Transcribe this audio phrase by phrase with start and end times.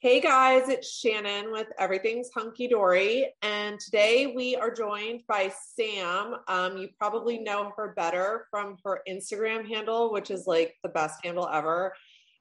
[0.00, 6.36] Hey guys, it's Shannon with Everything's Hunky Dory, and today we are joined by Sam.
[6.46, 11.18] Um, you probably know her better from her Instagram handle, which is like the best
[11.24, 11.94] handle ever.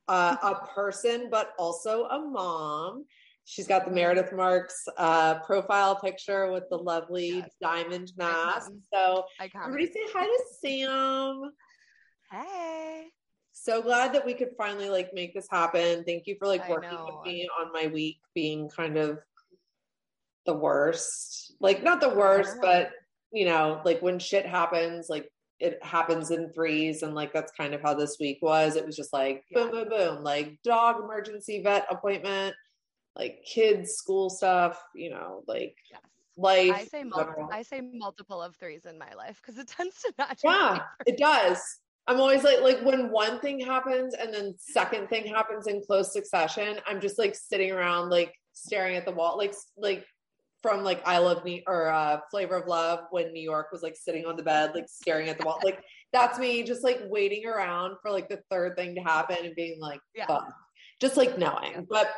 [0.08, 3.06] Uh, a person, but also a mom.
[3.46, 7.50] She's got the Meredith Marks uh, profile picture with the lovely yes.
[7.60, 8.70] diamond mask.
[8.94, 11.52] So, everybody say hi to Sam.
[12.30, 13.08] Hey
[13.68, 16.06] so glad that we could finally like make this happen.
[16.06, 19.20] Thank you for like working with me on my week being kind of
[20.46, 21.54] the worst.
[21.60, 22.92] Like not the worst, but
[23.34, 27.74] you know, like when shit happens, like it happens in threes and like that's kind
[27.74, 28.78] of how this week was.
[28.78, 32.56] It was just like boom, boom, boom, like dog emergency vet appointment,
[33.18, 36.00] like kids school stuff, you know, like yes.
[36.38, 36.72] life.
[36.74, 40.14] I say multiple, I say multiple of threes in my life because it tends to
[40.18, 40.40] not.
[40.44, 41.60] Yeah, it does.
[42.08, 46.14] I'm always like, like when one thing happens and then second thing happens in close
[46.14, 50.06] succession, I'm just like sitting around, like staring at the wall, like, like
[50.62, 53.96] from like I Love Me or uh, Flavor of Love when New York was like
[53.96, 55.60] sitting on the bed, like staring at the wall.
[55.64, 55.84] Like
[56.14, 59.80] that's me just like waiting around for like the third thing to happen and being
[59.80, 60.40] like, yeah.
[61.02, 61.86] just like knowing.
[61.90, 62.10] But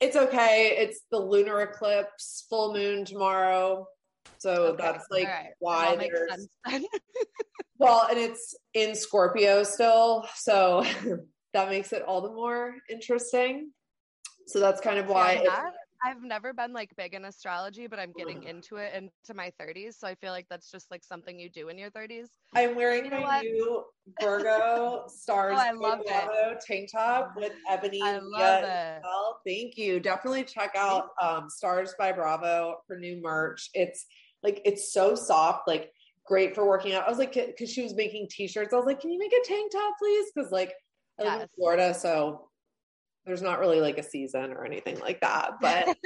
[0.00, 0.76] it's okay.
[0.78, 3.86] It's the lunar eclipse, full moon tomorrow.
[4.38, 4.82] So okay.
[4.82, 5.50] that's like right.
[5.58, 6.48] why there's
[7.80, 10.84] well, and it's in Scorpio still, so
[11.54, 13.70] that makes it all the more interesting.
[14.46, 15.70] So that's kind of why yeah,
[16.04, 19.94] I've never been like big in astrology, but I'm getting into it into my 30s.
[19.98, 22.26] So I feel like that's just like something you do in your 30s.
[22.54, 23.42] I'm wearing you know my what?
[23.44, 23.84] new
[24.20, 26.60] Virgo stars oh, I love it.
[26.66, 28.02] tank top with ebony.
[28.02, 29.00] I love it.
[29.02, 29.40] Well.
[29.46, 30.00] Thank you.
[30.00, 33.70] Definitely check out um, Stars by Bravo for new merch.
[33.72, 34.04] It's
[34.42, 35.90] like it's so soft, like
[36.30, 37.04] great for working out.
[37.04, 38.72] I was like, because she was making t-shirts.
[38.72, 40.30] I was like, can you make a tank top, please?
[40.32, 40.72] Because like
[41.18, 41.42] I live yes.
[41.42, 42.48] in Florida, so
[43.26, 45.54] there's not really like a season or anything like that.
[45.60, 45.98] But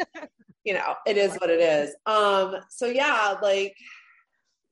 [0.65, 1.95] you know, it is what it is.
[2.07, 3.77] Um, so yeah, like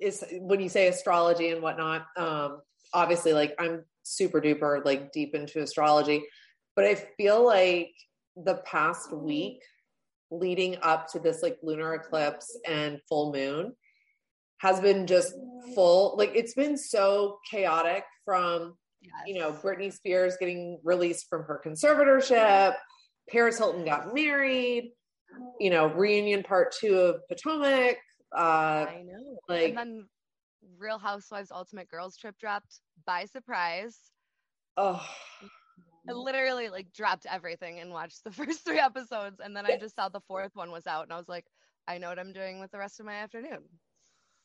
[0.00, 2.62] is when you say astrology and whatnot, um,
[2.94, 6.24] obviously like I'm super duper like deep into astrology,
[6.74, 7.92] but I feel like
[8.36, 9.60] the past week
[10.30, 13.74] leading up to this like lunar eclipse and full moon
[14.62, 15.34] has been just
[15.74, 19.12] full like it's been so chaotic from yes.
[19.26, 22.74] you know Britney Spears getting released from her conservatorship
[23.28, 24.92] Paris Hilton got married
[25.58, 27.96] you know reunion part 2 of Potomac
[28.36, 30.08] uh I know like and then
[30.78, 33.96] Real Housewives Ultimate Girls Trip dropped by surprise
[34.76, 35.04] oh
[36.08, 39.96] I literally like dropped everything and watched the first three episodes and then I just
[39.96, 41.46] saw the fourth one was out and I was like
[41.88, 43.58] I know what I'm doing with the rest of my afternoon.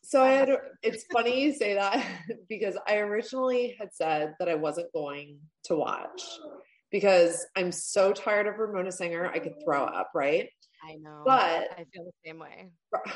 [0.03, 0.49] So I had
[0.83, 2.05] it's funny you say that
[2.49, 6.21] because I originally had said that I wasn't going to watch
[6.91, 10.49] because I'm so tired of Ramona Singer I could throw up, right?
[10.87, 11.23] I know.
[11.25, 12.71] But I feel the same way.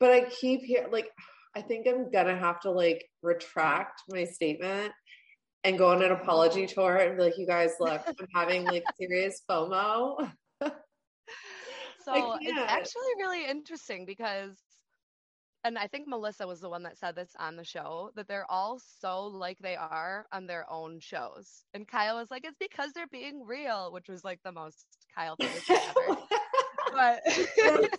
[0.00, 1.08] But I keep here like
[1.54, 4.92] I think I'm gonna have to like retract my statement
[5.64, 8.84] and go on an apology tour and be like, you guys, look, I'm having like
[8.98, 10.30] serious FOMO.
[10.60, 10.72] so
[12.40, 14.56] it's actually really interesting because
[15.64, 18.50] and I think Melissa was the one that said this on the show that they're
[18.50, 21.64] all so like they are on their own shows.
[21.72, 25.36] And Kyle was like, it's because they're being real, which was like the most Kyle
[25.36, 26.18] thing ever.
[26.92, 27.20] but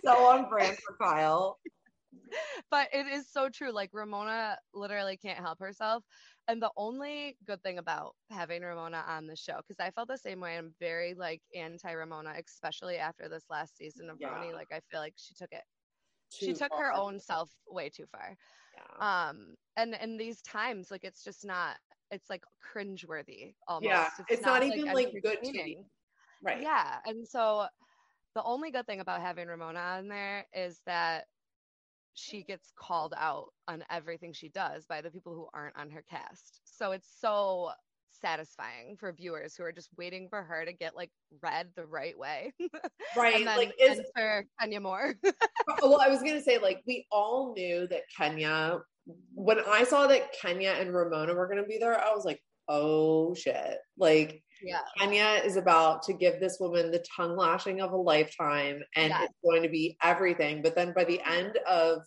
[0.04, 1.58] so on brand for Kyle.
[2.70, 3.70] But it is so true.
[3.72, 6.02] Like Ramona literally can't help herself.
[6.48, 10.16] And the only good thing about having Ramona on the show, because I felt the
[10.16, 10.56] same way.
[10.56, 14.30] I'm very like anti Ramona, especially after this last season of yeah.
[14.52, 15.62] Like I feel like she took it
[16.30, 16.86] she took far.
[16.86, 18.36] her own self way too far.
[18.74, 19.28] Yeah.
[19.28, 21.76] Um, and in these times, like it's just not.
[22.10, 23.86] It's like cringeworthy almost.
[23.86, 25.78] Yeah, it's, it's not, not, even like, like good TV.
[26.42, 26.62] Right.
[26.62, 27.66] Yeah, and so
[28.34, 31.24] the only good thing about having Ramona on there is that
[32.14, 36.04] she gets called out on everything she does by the people who aren't on her
[36.08, 36.60] cast.
[36.64, 37.70] So it's so
[38.20, 41.10] satisfying for viewers who are just waiting for her to get like
[41.42, 42.52] read the right way.
[43.16, 43.36] Right.
[43.36, 45.14] and then, like is for Kenya Moore.
[45.82, 48.80] well, I was gonna say, like, we all knew that Kenya
[49.34, 53.34] when I saw that Kenya and Ramona were gonna be there, I was like, oh
[53.34, 53.78] shit.
[53.98, 54.80] Like yeah.
[54.98, 59.34] Kenya is about to give this woman the tongue lashing of a lifetime and it's
[59.44, 60.62] going to be everything.
[60.62, 62.02] But then by the end of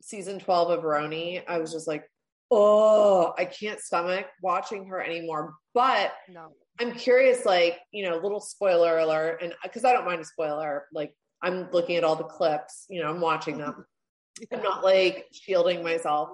[0.00, 2.04] season 12 of RHONY, I was just like,
[2.52, 5.54] oh, I can't stomach watching her anymore.
[5.74, 6.52] But no.
[6.78, 10.86] I'm curious, like, you know, little spoiler alert, and because I don't mind a spoiler,
[10.92, 13.84] like, I'm looking at all the clips, you know, I'm watching them.
[14.40, 14.58] yeah.
[14.58, 16.28] I'm not like shielding myself.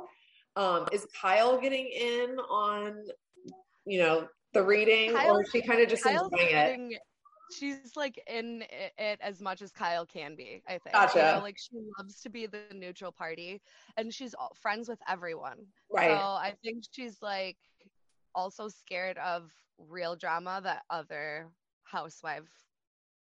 [0.56, 2.96] Um, is Kyle getting in on,
[3.86, 7.00] you know, the reading, Kyle's, or is she kind of just Kyle's enjoying it?
[7.50, 8.64] She's like in
[8.98, 10.62] it as much as Kyle can be.
[10.66, 10.92] I think.
[10.92, 11.18] Gotcha.
[11.18, 13.60] You know, like she loves to be the neutral party,
[13.96, 15.66] and she's friends with everyone.
[15.90, 16.10] Right.
[16.10, 17.56] So I think she's like
[18.34, 21.48] also scared of real drama that other
[21.84, 22.48] housewife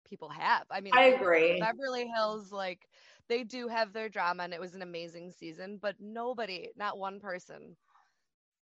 [0.07, 0.65] people have.
[0.69, 1.59] I mean, I agree.
[1.59, 2.88] Beverly Hills, like
[3.30, 7.19] they do have their drama, and it was an amazing season, but nobody, not one
[7.19, 7.75] person,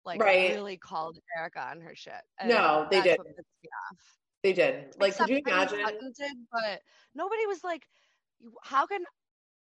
[0.05, 0.51] like right.
[0.51, 2.13] really called Erika on her shit.
[2.39, 3.19] And no, they did.
[4.47, 4.95] They did.
[5.01, 5.81] Like, Except could you imagine?
[6.17, 6.81] Did, but
[7.17, 7.83] nobody was like,
[8.63, 9.01] how can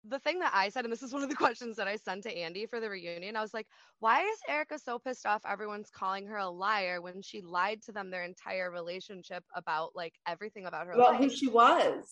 [0.06, 2.24] the thing that I said, and this is one of the questions that I sent
[2.24, 3.34] to Andy for the reunion.
[3.34, 3.66] I was like,
[4.00, 5.40] why is Erika so pissed off?
[5.48, 10.12] Everyone's calling her a liar when she lied to them their entire relationship about like
[10.28, 10.92] everything about her.
[10.92, 11.20] About life.
[11.22, 12.04] who she was,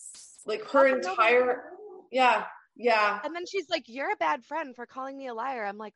[0.47, 1.65] like her entire.
[2.11, 3.19] Yeah, yeah.
[3.23, 5.93] And then she's like, "You're a bad friend for calling me a liar." I'm like,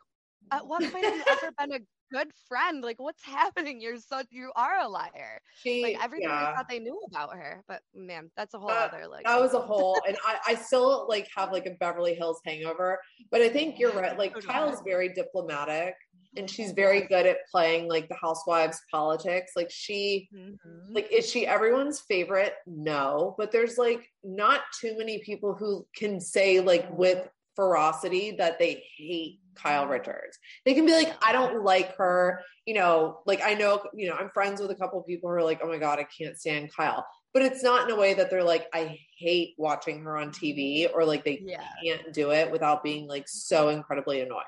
[0.52, 1.80] at what point have you ever been a
[2.12, 2.84] good friend.
[2.84, 3.82] Like, what's happening?
[3.82, 5.42] You're so you are a liar.
[5.62, 6.50] She, like everything yeah.
[6.52, 9.26] I thought they knew about her, but man, that's a whole That- other like.
[9.26, 13.00] that was a whole and I, I still like have like a beverly hills hangover
[13.32, 15.96] but i think you're right like kyle's very diplomatic
[16.36, 20.58] and she's very good at playing like the housewives politics like she Mhm.
[20.92, 26.20] like is she everyone's favorite no but there's like not too many people who can
[26.20, 31.64] say like with ferocity that they hate kyle richards they can be like i don't
[31.64, 35.30] like her you know like i know you know i'm friends with a couple people
[35.30, 38.00] who are like oh my god i can't stand kyle but it's not in a
[38.00, 41.64] way that they're like i hate watching her on tv or like they Yeah.
[41.84, 44.44] can't do it without being like so incredibly annoyed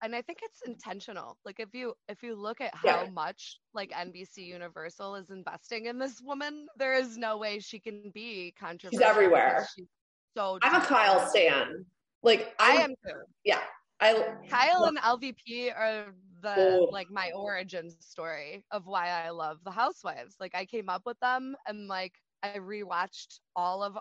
[0.00, 1.36] and I think it's intentional.
[1.44, 2.98] Like if you if you look at Yeah.
[2.98, 7.80] how much like NBC Universal is investing in this woman, there is no way she
[7.80, 9.00] can be controversial.
[9.00, 9.66] She's everywhere.
[9.74, 9.88] She's
[10.36, 10.56] so.
[10.62, 11.84] i'm a kyle stan
[12.22, 13.14] like I I'm, am too.
[13.44, 13.58] yeah
[14.00, 16.88] i Kyle and LVP are the Oh.
[16.92, 20.36] like my origin story of why I love the Housewives.
[20.38, 22.12] Like I came up with them and like
[22.42, 23.98] I rewatched all of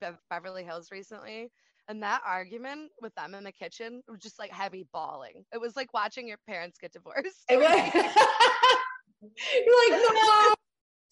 [0.00, 1.50] Be- Beverly Hills recently.
[1.88, 5.44] And that argument with them in the kitchen was just like heavy bawling.
[5.52, 7.44] It was like watching your parents get divorced.
[7.48, 7.68] It was-
[9.54, 10.54] You're like, no,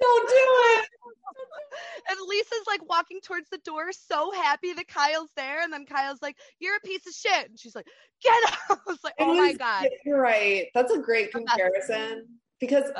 [0.00, 0.88] don't do it.
[2.10, 5.62] and Lisa's like walking towards the door, so happy that Kyle's there.
[5.62, 7.50] And then Kyle's like, You're a piece of shit.
[7.50, 7.86] And she's like,
[8.22, 8.58] Get out.
[8.70, 9.88] I was like, Oh my God.
[10.04, 10.66] You're right.
[10.74, 12.26] That's a great comparison
[12.60, 12.90] because,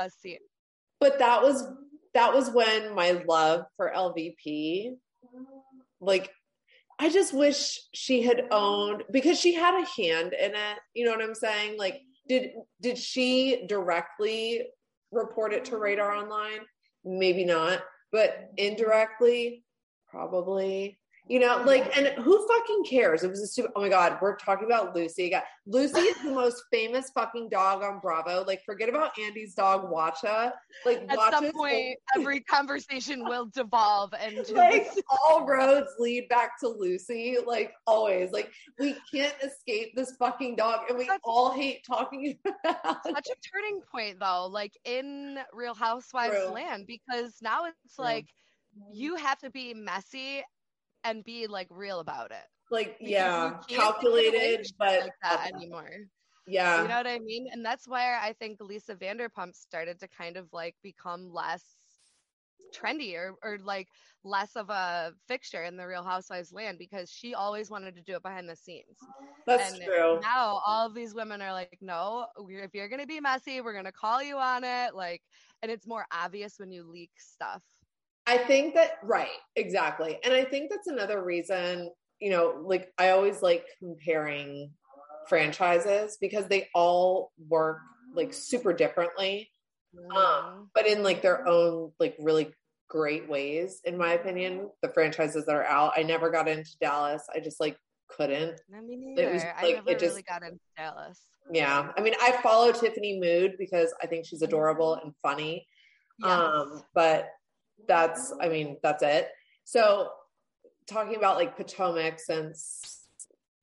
[1.01, 1.65] but that was
[2.15, 4.95] that was when my love for LVP,
[6.01, 6.31] like,
[6.99, 10.79] I just wish she had owned because she had a hand in it.
[10.95, 11.77] You know what I'm saying?
[11.77, 14.67] Like, did did she directly
[15.11, 16.61] report it to Radar Online?
[17.05, 19.65] Maybe not, but indirectly,
[20.11, 20.99] probably.
[21.27, 23.23] You know, like, and who fucking cares?
[23.25, 23.71] It was a super.
[23.75, 25.41] Oh my god, we're talking about Lucy again.
[25.67, 28.45] Lucy is the most famous fucking dog on Bravo.
[28.47, 30.53] Like, forget about Andy's dog Wacha.
[30.85, 34.89] Like, At some point, every conversation will devolve into like
[35.25, 38.31] all roads lead back to Lucy, like always.
[38.31, 43.03] Like we can't escape this fucking dog, and we That's- all hate talking about.
[43.03, 46.49] such a turning point though like in real housewives True.
[46.53, 48.05] land because now it's True.
[48.05, 48.27] like
[48.93, 50.43] you have to be messy
[51.05, 55.13] and be like real about it Like Because yeah, you can't take calculated, but like
[55.23, 55.91] that anymore
[56.47, 60.09] yeah, you know what i mean and that's where i think lisa vanderpump started to
[60.09, 61.77] kind of like become less
[62.75, 63.89] trendy or, or like
[64.25, 68.17] less of a fixture in the real housewives land because she always wanted to do
[68.17, 68.99] it behind the scenes
[69.47, 70.19] that's and true.
[70.23, 73.93] now all of these women are like, no, if you're gonna be messy, we're gonna
[73.93, 74.95] call you on it.
[74.95, 75.21] Like,
[75.63, 77.63] and it's more obvious when you leak stuff.
[78.27, 80.19] I think that right, exactly.
[80.25, 81.91] And I think that's another reason,
[82.21, 84.71] you know, like I always like comparing
[85.29, 87.79] franchises because they all work
[88.15, 89.51] like super differently,
[89.97, 90.17] Mm-hmm.
[90.17, 92.53] um, but in like their own like really
[92.89, 94.69] great ways, in my opinion.
[94.83, 95.93] The franchises that are out.
[95.97, 97.23] I never got into Dallas.
[97.33, 97.77] I just like
[98.09, 98.61] couldn't.
[98.77, 101.21] I mean, it was, I like, never it just- really got into Dallas.
[101.53, 101.93] Yeah.
[101.97, 105.65] I mean, I follow Tiffany Moon because I think she's adorable and funny.
[106.19, 106.31] Yes.
[106.31, 107.29] Um, but
[107.87, 109.29] that's, I mean, that's it.
[109.65, 110.11] So
[110.87, 113.03] talking about like Potomac, since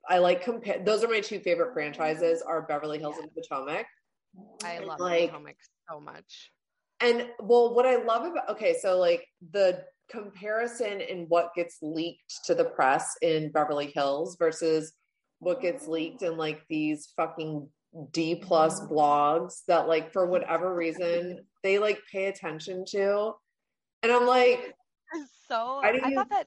[0.08, 3.86] I like compare, those are my two favorite franchises are Beverly Hills and Potomac.
[4.64, 5.56] I love like- Potomac
[5.90, 6.52] so much.
[7.00, 12.44] And well, what I love about, okay, so like the comparison in what gets leaked
[12.44, 14.92] to the press in Beverly Hills versus
[15.40, 17.68] what gets leaked in like these fucking
[18.12, 23.32] D plus blogs that like for whatever reason they like pay attention to.
[24.02, 24.74] And I'm like,
[25.48, 26.46] So I you- thought that.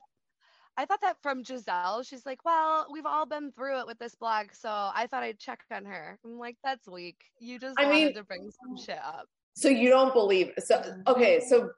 [0.77, 2.05] I thought that from Gizelle.
[2.05, 5.39] She's like, well, we've all been through it with this blog, so I thought I'd
[5.39, 6.19] check on her.
[6.25, 7.15] I'm like, that's weak.
[7.39, 9.25] You just I wanted mean- to bring some shit up.
[9.55, 11.69] so you don't believe so okay so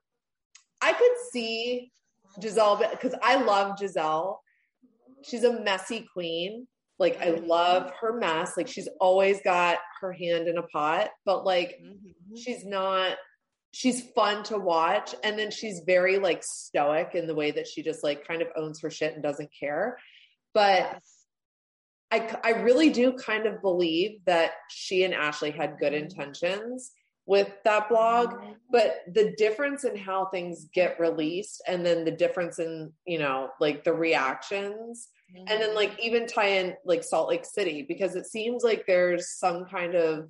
[0.82, 1.92] i could see
[2.40, 4.38] Gizelle because I love Gizelle.
[5.24, 6.68] She's a messy queen.
[7.00, 8.54] Like I love her mess.
[8.58, 12.14] Like she's always got her hand in a pot, but like Mhm.
[12.36, 13.18] she's not
[13.72, 17.84] she's fun to watch and then she's very like stoic in the way that she
[17.84, 19.98] just like kind of owns her shit and doesn't care.
[20.54, 21.14] But Yes.
[22.12, 26.06] I I really do kind of believe that she and Ashley had good mm-hmm.
[26.06, 26.92] intentions
[27.26, 28.54] with that blog, mm-hmm.
[28.72, 33.50] but the difference in how things get released and then the difference in, you know,
[33.60, 36.04] like the reactions and then like mm-hmm.
[36.04, 40.30] even tie in like Salt Lake City because it seems like there's some kind of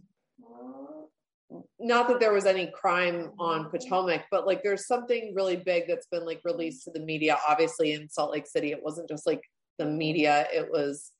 [1.79, 6.07] not that there was any crime on Potomac, but like there's something really big that's
[6.07, 7.37] been like released to the media.
[7.47, 9.41] Obviously, in Salt Lake City, it wasn't just like
[9.77, 11.11] the media; it was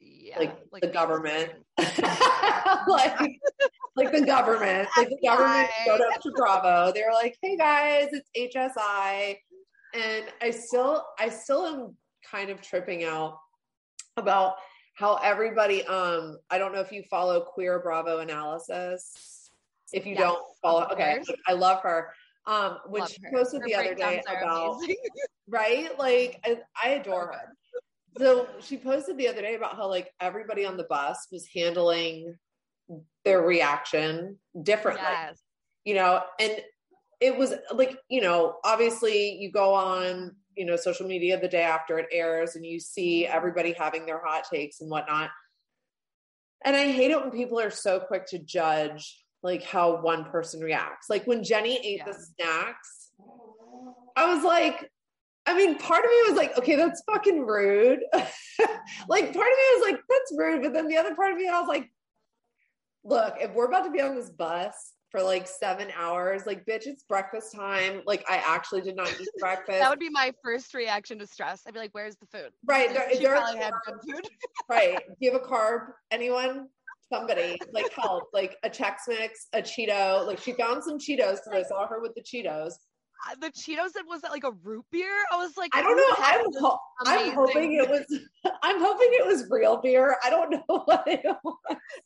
[0.00, 3.18] yeah, like, the government, like
[3.96, 6.92] like the government, like the government showed up to Bravo.
[6.92, 9.38] They were like, "Hey guys, it's HSI,"
[9.94, 11.96] and I still, I still am
[12.30, 13.38] kind of tripping out
[14.16, 14.56] about
[14.94, 15.84] how everybody.
[15.84, 19.43] Um, I don't know if you follow Queer Bravo analysis.
[19.92, 21.22] If you Yes, don't follow, okay.
[21.46, 22.12] I love her.
[22.46, 24.80] Um, when Love she posted Her the other day about
[25.48, 27.56] right, like I, I adore her.
[28.18, 32.36] So she posted the other day about how like everybody on the bus was handling
[33.24, 35.04] their reaction differently.
[35.08, 35.40] yes.
[35.84, 36.62] You know, and
[37.20, 41.62] it was like, you know, obviously you go on, you know, social media the day
[41.62, 45.30] after it airs and you see everybody having their hot takes and whatnot.
[46.64, 50.60] And I hate it when people are so quick to judge like how one person
[50.60, 51.08] reacts.
[51.10, 52.06] Like when Jenny ate Yeah.
[52.06, 53.10] the snacks,
[54.16, 54.90] I was like,
[55.46, 58.00] I mean, part of me was like, okay, that's fucking rude.
[58.14, 58.24] like,
[59.34, 60.62] part of me was like, that's rude.
[60.62, 61.90] But then the other part of me, I was like,
[63.04, 66.86] look, if we're about to be on this bus for like seven hours, like, bitch,
[66.86, 68.00] it's breakfast time.
[68.06, 69.78] Like, I actually did not eat breakfast.
[69.78, 71.62] That would be my first reaction to stress.
[71.66, 72.88] I'd be like, "Where's the food?" right.
[72.94, 74.28] There, she there- probably had good food.
[74.70, 74.96] right.
[75.06, 75.88] Do you have a carb?
[76.10, 76.68] Anyone?
[77.18, 80.26] Somebody like help, like a Chex Mix, a Cheeto.
[80.26, 82.72] Like she found some Cheetos because I saw her with the Cheetos.
[83.26, 85.14] Uh, the Cheetos, it was that like a root beer?
[85.32, 86.14] I was like, I don't know.
[86.18, 88.04] I'm ho- I'm hoping it was.
[88.62, 90.16] I'm hoping it was real beer.
[90.22, 91.54] I don't know what it was.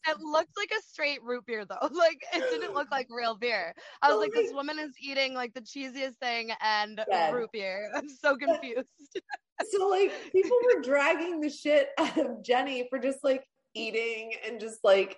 [0.06, 1.88] It looked like a straight root beer though.
[1.92, 3.74] Like it didn't look like real beer.
[4.02, 7.32] I was like, this woman is eating like the cheesiest thing and Yes.
[7.34, 7.90] root beer.
[7.96, 8.86] I'm so confused.
[9.70, 13.42] So like people were dragging the shit out of Jenny for just like
[13.78, 15.16] eating and just like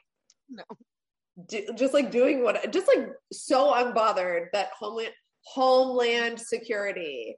[0.49, 0.63] No.
[1.49, 5.13] do, just like doing what just like so unbothered that homeland
[5.45, 7.37] homeland security.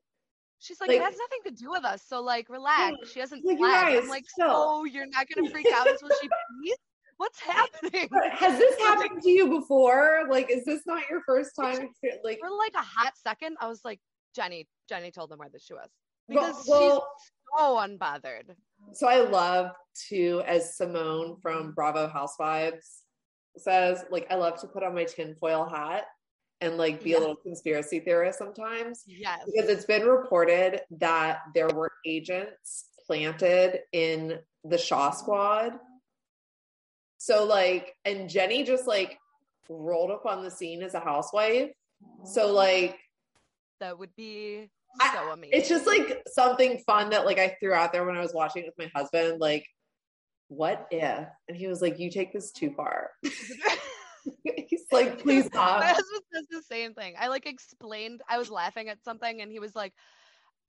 [0.59, 2.03] She's like, Like- it has nothing to do with us.
[2.07, 2.97] So like, relax.
[3.13, 3.97] She hasn't Like, fled.
[4.03, 4.47] I'm like, chill.
[4.49, 6.29] oh, you're not gonna freak out until she
[6.65, 6.77] pees.
[7.19, 8.09] What's happening?
[8.33, 10.27] Has this happened to you before?
[10.29, 11.89] Like, is this not your first time?
[12.25, 14.01] Like, For like a hot second, I was like,
[14.35, 14.67] Jenny.
[14.89, 15.89] Jenny told them where the shoe was
[16.29, 18.55] well- because well, she's so unbothered.
[18.93, 19.73] So I love
[20.09, 23.03] to, as Simone from Bravo Housewives
[23.57, 26.05] says, like, I love to put on my tinfoil hat
[26.63, 29.03] and like be a little conspiracy theorist sometimes.
[29.07, 29.41] Yes.
[29.47, 35.73] because it's been reported that there were agents planted in the Shah squad.
[37.19, 39.19] So like, and Jenny just like
[39.69, 41.71] rolled up on the scene as a housewife.
[42.25, 42.99] So like,
[43.81, 44.71] That would be
[45.01, 45.59] so amazing.
[45.59, 48.65] it's just like something fun that like I threw out there when I was watching
[48.65, 49.41] it with my husband.
[49.41, 49.67] Like,
[50.49, 51.27] what if?
[51.49, 53.11] And he was like, "You take this too far."
[54.45, 57.15] He's like, "Please stop." My stop." husband says the same thing.
[57.19, 58.23] I like explained.
[58.29, 59.93] I was laughing at something, and he was like,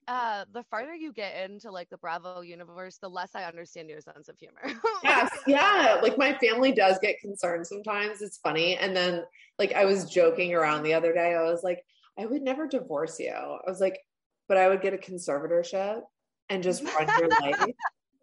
[0.07, 4.01] uh, "The farther you get into like the Bravo universe, the less I understand your
[4.01, 8.95] sense of humor." yes yeah like my family does get concerned sometimes it's funny and
[8.95, 9.23] then
[9.59, 11.83] like i was joking around the other day i was like
[12.17, 13.99] i would never divorce you i was like
[14.47, 16.01] but i would get a conservatorship
[16.49, 17.65] and just run your life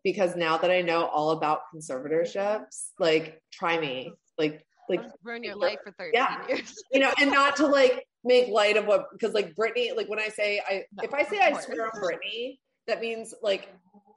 [0.04, 5.54] because now that i know all about conservatorships like try me like like ruin your
[5.56, 6.46] life for 13 Yeah.
[6.48, 6.74] years.
[6.92, 10.18] you know and not to like make light of what because like britney like when
[10.18, 13.68] i say i No, if i say i swear on britney that means like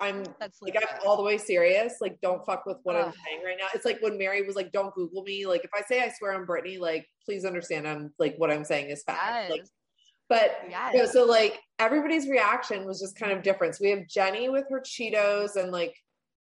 [0.01, 0.75] i'm That's like.
[0.75, 1.95] I'm all the way serious.
[2.01, 3.67] Like, don't fuck with what I'm saying right now.
[3.74, 6.33] It's like when Mary was like, "Don't Google me." Like, if I say I swear
[6.33, 9.51] on Britney, like, please understand, I'm like what I'm saying is fact.
[9.51, 9.63] Like,
[10.27, 10.93] but Yes.
[10.93, 13.75] you know, so like everybody's reaction was just kind of different.
[13.75, 15.96] So we have Jenny with her Cheetos, and like,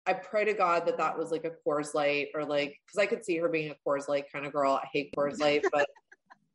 [0.06, 3.06] I pray to God that that was like a Coors Light or like because I
[3.06, 4.72] could see her being a Coors Light kind of girl.
[4.72, 5.88] I hate Coors Light, but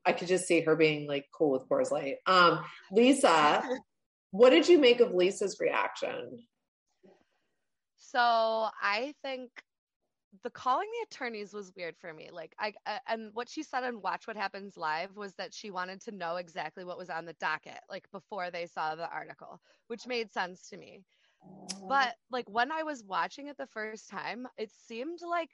[0.06, 2.16] I could just see her being like cool with Coors Light.
[2.28, 3.64] Um, Lisa,
[4.32, 6.40] what did you make of Lisa's reaction?
[7.98, 9.50] So I think
[10.44, 12.30] the calling the attorneys was weird for me.
[12.32, 15.72] Like I, I and what she said on Watch What Happens Live was that she
[15.72, 19.62] wanted to know exactly what was on the docket, like before they saw the article,
[19.88, 21.04] which made sense to me.
[21.44, 21.68] Oh.
[21.88, 25.52] But like when I was watching it the first time, it seemed like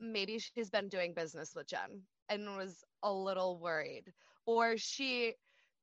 [0.00, 4.12] maybe she's been doing business with Jen and was a little worried,
[4.46, 5.34] or she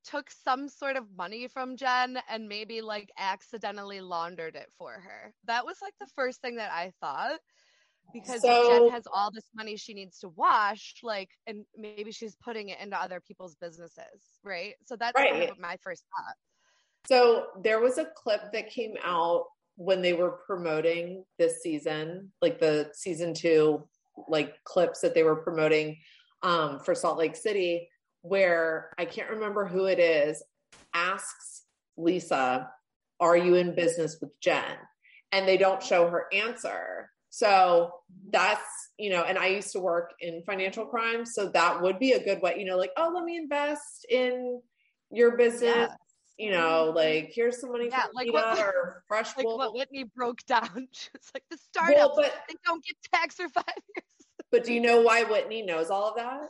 [0.03, 5.34] took some sort of money from Jen and maybe like accidentally laundered it for her.
[5.46, 7.39] That was like the first thing that I thought
[8.12, 12.36] because so, Jen has all this money she needs to wash, like, and maybe she's
[12.36, 14.74] putting it into other people's businesses, right?
[14.86, 15.31] So that's right.
[15.31, 16.36] kind of my first thought.
[17.07, 19.45] So there was a clip that came out
[19.75, 23.88] when they were promoting this season, like the season two,
[24.27, 25.98] like clips that they were promoting
[26.43, 27.89] um, for Salt Lake City,
[28.22, 30.43] where I can't remember who it is,
[30.93, 31.63] asks
[31.98, 32.69] Lisa,
[33.19, 34.77] Are you in business with Jen?
[35.31, 37.10] And they don't show her answer.
[37.35, 37.89] So
[38.29, 38.61] that's,
[38.99, 41.25] you know, and I used to work in financial crime.
[41.25, 44.61] So that would be a good way, you know, like, oh, let me invest in
[45.09, 45.73] your business.
[45.75, 45.95] Yeah.
[46.37, 46.95] You know, mm-hmm.
[46.95, 50.87] like here's some money yeah, like what, or fresh like what Whitney broke down.
[51.15, 54.27] It's like the startup well, but, they don't get taxed for five years.
[54.51, 56.49] But do you know why Whitney knows all of that?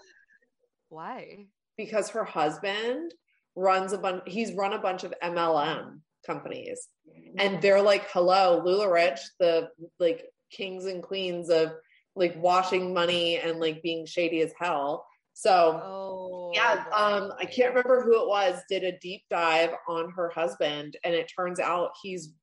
[0.90, 1.46] Why?
[1.78, 3.14] Because her husband
[3.56, 6.90] runs a bunch, he's run a bunch of MLM companies.
[7.38, 7.62] And mm-hmm.
[7.62, 11.74] they're like, hello, LuLaRich, the like kings and queens of
[12.16, 15.06] like washing money and like being shady as hell.
[15.34, 18.62] So oh, yeah, um, I can't remember who it was.
[18.70, 22.34] Did a deep dive on her husband, and it turns out he's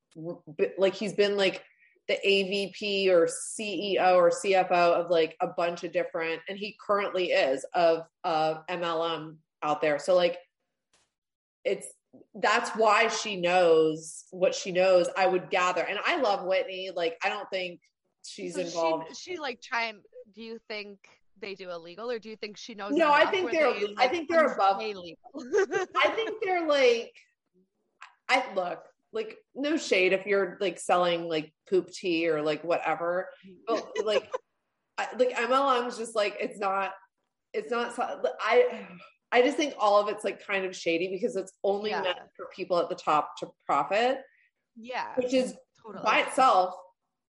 [0.76, 1.62] like he's been like
[2.08, 7.26] the AVP or CEO or CFO of like a bunch of different, and he currently
[7.26, 10.00] is of of MLM out there.
[10.00, 10.36] So like,
[11.64, 11.86] it's
[12.34, 15.08] that's why she knows what she knows.
[15.16, 16.90] I would gather, and I love Whitney.
[16.92, 17.78] Like, I don't think
[18.26, 19.16] she's so involved.
[19.16, 20.00] She, she like trying.
[20.34, 20.98] Do you think
[21.40, 22.92] they do illegal, or do you think she knows?
[22.92, 23.72] No, I think they're.
[23.72, 25.18] They, I think they're above illegal.
[25.96, 27.12] I think they're like.
[28.28, 33.28] I look like no shade if you're like selling like poop tea or like whatever,
[33.66, 34.30] but like,
[34.98, 36.92] I, like MLM's just like it's not.
[37.52, 37.94] It's not.
[38.40, 38.86] I.
[39.32, 42.02] I just think all of it's like kind of shady because it's only yeah.
[42.02, 44.18] meant for people at the top to profit.
[44.76, 45.06] Yeah.
[45.16, 46.02] Which is totally.
[46.04, 46.74] by itself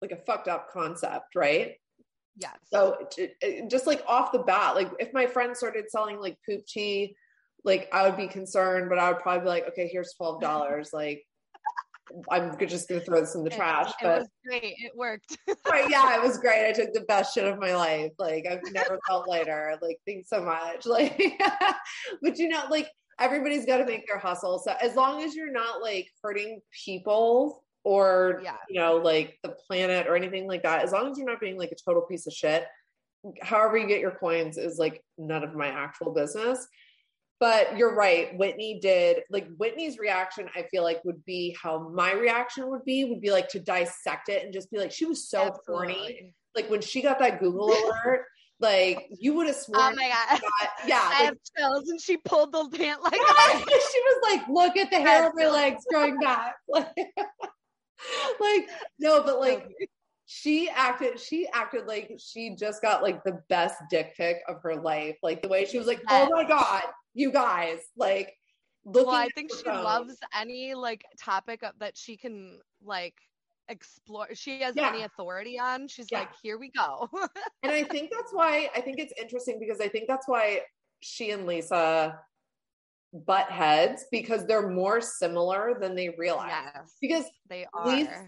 [0.03, 1.75] like a fucked up concept, right?
[2.37, 2.53] Yeah.
[2.73, 6.67] So eh, just like off the bat, like if my friend started selling like poop
[6.67, 7.17] tea,
[7.65, 10.91] like I would be concerned, but I would probably be like, okay, here's twelve dollars.
[10.93, 11.25] like
[12.31, 13.91] I'm just gonna throw this in the trash.
[13.91, 14.75] It, but it great.
[14.79, 15.37] It worked.
[15.69, 16.69] right, yeah, it was great.
[16.69, 18.13] I took the best shit of my life.
[18.19, 19.77] Like I've never felt lighter.
[19.83, 20.87] Like thanks so much.
[20.87, 21.41] Like
[22.23, 22.89] but you know, like
[23.21, 24.59] everybody's got to make their hustle.
[24.59, 28.57] So as long as you're not like hurting people or yeah.
[28.69, 31.57] you know like the planet or anything like that as long as you're not being
[31.57, 32.67] like a total piece of shit
[33.41, 36.67] however you get your coins is like none of my actual business
[37.41, 42.13] but you're right whitney did like whitney's reaction i feel like would be how my
[42.13, 45.27] reaction would be would be like to dissect it and just be like she was
[45.27, 45.95] so Absolutely.
[45.95, 48.27] horny like when she got that google alert
[48.61, 49.81] like you would have sworn.
[49.81, 50.41] Oh my god!
[50.41, 53.13] Got, yeah, I like, have chills, and she pulled the pant like.
[53.15, 56.89] she was like, "Look at the hair of my legs growing back." like
[58.99, 59.69] no, but like
[60.27, 64.77] she acted she acted like she just got like the best dick pic of her
[64.77, 65.17] life.
[65.23, 66.83] Like the way she was like, "Oh my god,
[67.15, 68.35] you guys!" Like
[68.85, 69.85] well, I think she phone.
[69.85, 73.15] loves any like topic that she can like
[73.69, 74.89] explore she has yeah.
[74.89, 76.21] any authority on she's yeah.
[76.21, 77.07] like here we go
[77.63, 80.61] and i think that's why i think it's interesting because i think that's why
[81.01, 82.19] she and lisa
[83.13, 86.51] butt heads because they're more similar than they realize.
[86.51, 88.27] Yes, because they are Lisa,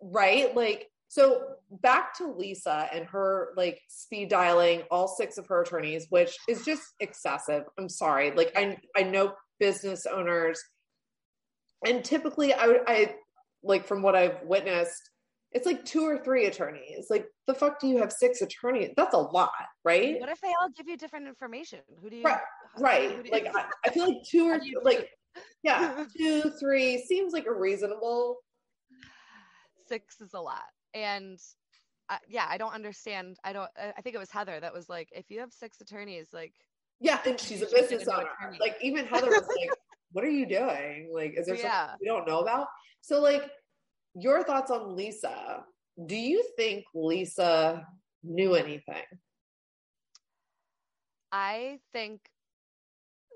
[0.00, 0.54] right.
[0.54, 1.42] Like so,
[1.82, 6.64] back to Lisa and her like speed dialing all six of her attorneys, which is
[6.64, 7.64] just excessive.
[7.78, 8.30] I'm sorry.
[8.30, 10.62] Like I I know business owners,
[11.86, 13.14] and typically I I
[13.62, 15.10] like from what I've witnessed,
[15.54, 17.06] it's like two or three attorneys.
[17.10, 18.90] Like, the fuck do you have six attorneys?
[18.96, 19.50] That's a lot,
[19.84, 20.18] right?
[20.18, 21.80] What if they all give you different information?
[22.00, 22.22] Who do you?
[22.22, 22.40] Right,
[22.78, 23.22] right.
[23.22, 25.10] Do you, like, I, I, feel like two or like,
[25.62, 28.38] yeah, two, three seems like a reasonable.
[29.86, 31.38] Six is a lot, and
[32.08, 33.36] uh, yeah, I don't understand.
[33.44, 33.70] I don't.
[33.78, 36.54] I think it was Heather that was like, if you have six attorneys, like.
[37.00, 38.28] Yeah, and she's a business owner.
[38.60, 39.70] Like even Heather was like,
[40.12, 41.10] "What are you doing?
[41.12, 41.88] Like, is there yeah.
[41.88, 42.68] something we don't know about?"
[43.00, 43.50] So like
[44.14, 45.64] your thoughts on Lisa.
[46.06, 47.86] Do you think Lisa
[48.22, 49.04] knew anything?
[51.30, 52.20] I think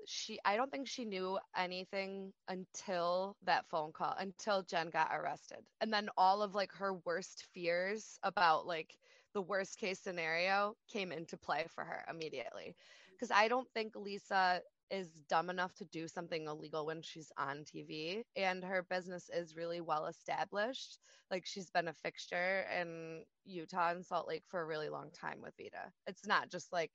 [0.05, 5.59] she I don't think she knew anything until that phone call until Jen got arrested.
[5.81, 8.97] And then all of like her worst fears about like
[9.33, 12.75] the worst case scenario came into play for her immediately.
[13.11, 17.63] Because I don't think Lisa is dumb enough to do something illegal when she's on
[17.63, 20.99] TV and her business is really well established.
[21.29, 25.41] Like she's been a fixture in Utah and Salt Lake for a really long time
[25.41, 25.91] with Vida.
[26.05, 26.91] It's not just like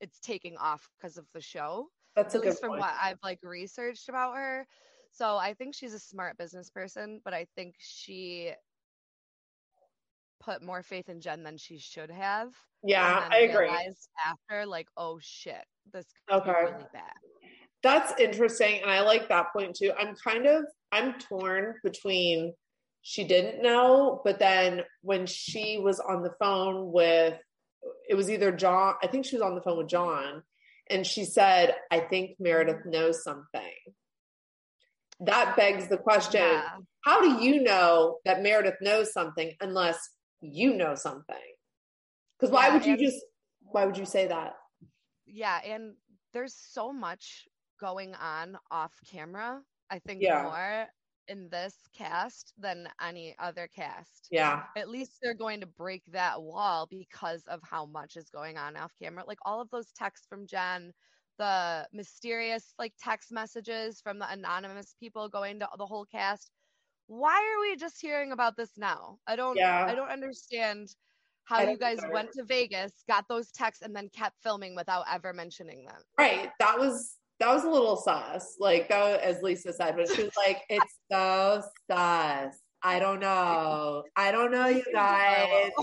[0.00, 1.88] it's taking off because of the show.
[2.16, 2.80] That's at least from point.
[2.80, 4.66] what I've like researched about her.
[5.10, 8.52] So I think she's a smart business person, but I think she
[10.48, 12.52] put more faith in Jen than she should have.
[12.82, 13.68] Yeah, I agree.
[14.26, 16.50] After, like, oh shit, this okay.
[16.50, 17.02] really bad.
[17.82, 19.92] That's interesting, and I like that point too.
[19.98, 22.54] I'm kind of I'm torn between
[23.02, 27.34] she didn't know, but then when she was on the phone with
[28.08, 30.42] it was either John, I think she was on the phone with John,
[30.88, 33.74] and she said, I think Meredith knows something.
[35.20, 36.62] That begs the question yeah.
[37.04, 39.98] how do you know that Meredith knows something unless
[40.40, 41.36] you know something?
[42.38, 43.24] Because why yeah, would you just,
[43.60, 44.54] why would you say that?
[45.26, 45.60] Yeah.
[45.64, 45.94] And
[46.32, 47.46] there's so much
[47.80, 49.60] going on off camera.
[49.90, 50.42] I think yeah.
[50.42, 50.86] more
[51.28, 54.28] in this cast than any other cast.
[54.30, 54.62] Yeah.
[54.76, 58.76] At least they're going to break that wall because of how much is going on
[58.76, 59.24] off camera.
[59.26, 60.92] Like all of those texts from Jen,
[61.38, 66.50] the mysterious like text messages from the anonymous people going to the whole cast.
[67.08, 69.18] Why are we just hearing about this now?
[69.26, 69.86] I don't yeah.
[69.88, 70.94] I don't understand
[71.44, 75.32] how you guys went to Vegas, got those texts and then kept filming without ever
[75.32, 76.02] mentioning them.
[76.18, 76.50] Right.
[76.60, 78.56] That was that was a little sus.
[78.60, 82.54] Like that was, as Lisa said, but she was like, it's so sus.
[82.82, 84.04] I don't know.
[84.14, 85.70] I don't know, you guys.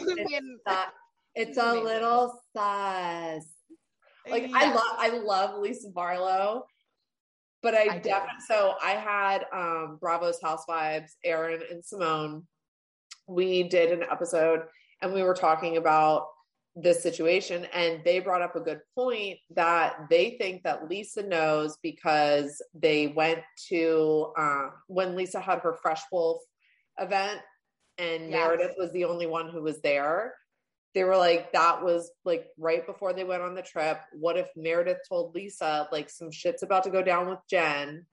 [1.38, 3.46] It's, it's a little sus.
[4.30, 6.64] Like I love I love Lisa Barlow,
[7.66, 12.44] but I, I definitely so I had um Bravo's Housewives, Aaron and Simone.
[13.28, 14.62] We did an episode
[15.02, 16.28] and we were talking about
[16.76, 21.78] this situation and they brought up a good point that they think that lisa knows
[21.82, 26.42] because they went to uh, when lisa had her fresh wolf
[27.00, 27.40] event
[27.98, 28.32] and yes.
[28.32, 30.34] meredith was the only one who was there
[30.96, 34.50] they were like that was like right before they went on the trip what if
[34.56, 38.06] meredith told lisa like some shit's about to go down with jen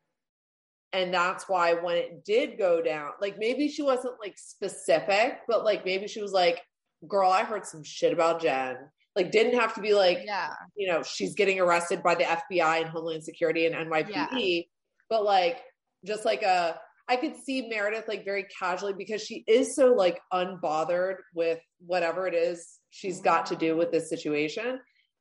[0.93, 5.65] and that's why when it did go down like maybe she wasn't like specific but
[5.65, 6.63] like maybe she was like
[7.07, 8.77] girl, I heard some shit about Jen.
[9.15, 12.81] Like, didn't have to be like, yeah, you know, she's getting arrested by the FBI
[12.81, 14.63] and Homeland Security and NYPD, yeah.
[15.11, 15.61] but like,
[16.05, 20.21] just like a, I could see Meredith like very casually because she is so like
[20.33, 24.79] unbothered with whatever it is she's got to do with this situation.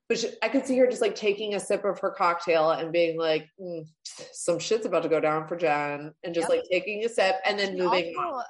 [0.08, 2.92] But she, I could see her just like taking a sip of her cocktail and
[2.92, 3.86] being like, mm,
[4.34, 6.60] some shit's about to go down for Jen, and just yep.
[6.60, 8.44] like taking a sip and then she moving on.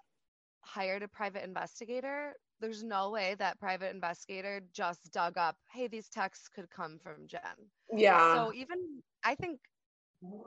[0.62, 6.08] Hired a private investigator there's no way that private investigator just dug up, hey, these
[6.08, 7.41] texts could come from Jen.
[7.91, 8.36] Yeah.
[8.36, 9.60] So even I think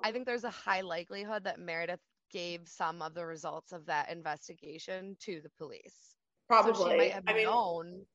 [0.03, 2.01] I think there's a high likelihood that Meredith
[2.35, 6.16] gave some of the results of that investigation to the police.
[6.49, 6.75] Probably.
[6.75, 8.07] So she might have I known mean,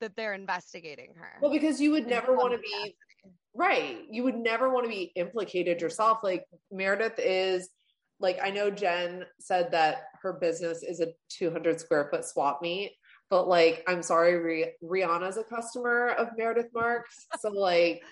[0.00, 1.38] that they're investigating her.
[1.40, 2.96] Well, because you would never want to be
[3.54, 3.98] right.
[4.10, 6.18] You would never want to be implicated yourself.
[6.22, 7.70] Like Meredith is
[8.20, 12.92] like I know Jen said that her business is a 200 square foot swap meet
[13.30, 18.02] but like i'm sorry rihanna's a customer of meredith marks so like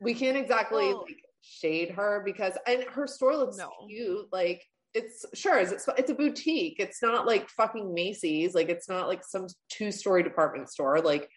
[0.00, 3.70] we can't exactly like shade her because and her store looks no.
[3.88, 4.62] cute like
[4.94, 9.22] it's sure it's it's a boutique it's not like fucking macy's like it's not like
[9.24, 11.28] some two story department store like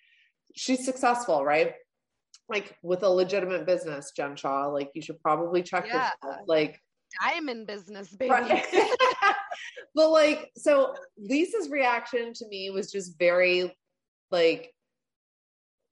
[0.56, 1.74] she's successful right
[2.50, 4.68] like with a legitimate business jen Shah.
[4.68, 6.10] like you should probably check yeah.
[6.22, 6.80] this like
[7.22, 8.66] diamond business baby right.
[9.96, 13.72] but like, so Lisa's reaction to me was just very
[14.32, 14.74] like,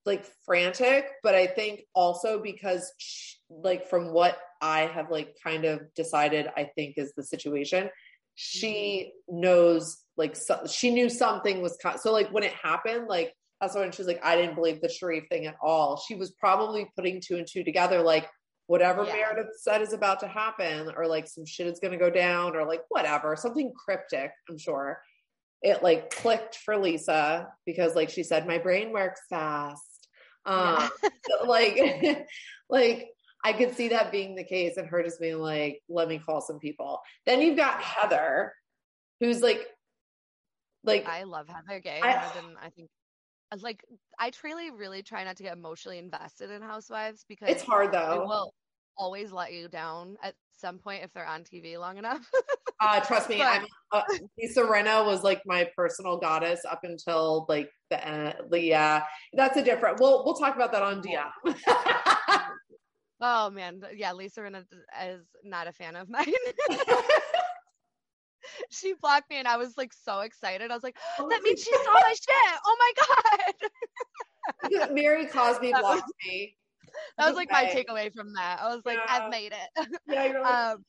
[0.06, 5.66] like frantic, but I think also because she, like from what I have like kind
[5.66, 7.90] of decided I think is the situation,
[8.36, 9.42] she mm-hmm.
[9.42, 13.76] knows like so, she knew something was co- so like when it happened like that's
[13.76, 16.02] when she was like I didn't believe the Sharrieff thing at all.
[16.08, 18.28] She was probably putting two and two together like
[18.72, 19.16] whatever yeah.
[19.16, 22.56] Meredith said is about to happen, or like some shit is going to go down,
[22.56, 25.02] or like whatever, something cryptic, I'm sure.
[25.62, 30.08] It like clicked for Lisa because, like she said, my brain works fast.
[30.46, 31.10] Um, yeah.
[31.46, 32.28] like,
[32.70, 33.10] like
[33.44, 36.42] I could see that being the case, and her just being like, "Let me call
[36.42, 38.54] some people." Then you've got Heather,
[39.20, 39.68] who's like,
[40.84, 42.90] like I love Heather Gay I, more than I think
[43.62, 43.84] like
[44.18, 48.26] I truly really try not to get emotionally invested in housewives because it's hard though.
[48.26, 48.54] Will
[48.98, 52.22] always let you down at some point if they're on TV long enough.
[52.82, 54.04] uh, trust me, But- I'm, uh,
[54.40, 58.36] Lisa Rinna was like my personal goddess up until like the end.
[58.52, 60.00] Yeah, that's a different.
[60.00, 62.16] We'll we'll talk about that on DM.
[63.22, 64.66] Oh man, yeah, Lisa Rinna
[65.08, 66.26] is not a fan of mine.
[68.72, 70.72] she blocked me and I was like so excited.
[70.72, 72.60] I was like, that means she saw my shit.
[72.66, 72.94] Oh my
[74.72, 74.92] god.
[74.92, 76.58] Mary Cosby was- blocked me.
[77.18, 78.60] That was like my takeaway from that.
[78.62, 79.06] I was like, Yeah.
[79.24, 79.88] I've made it.
[80.08, 80.84] Yeah, you're um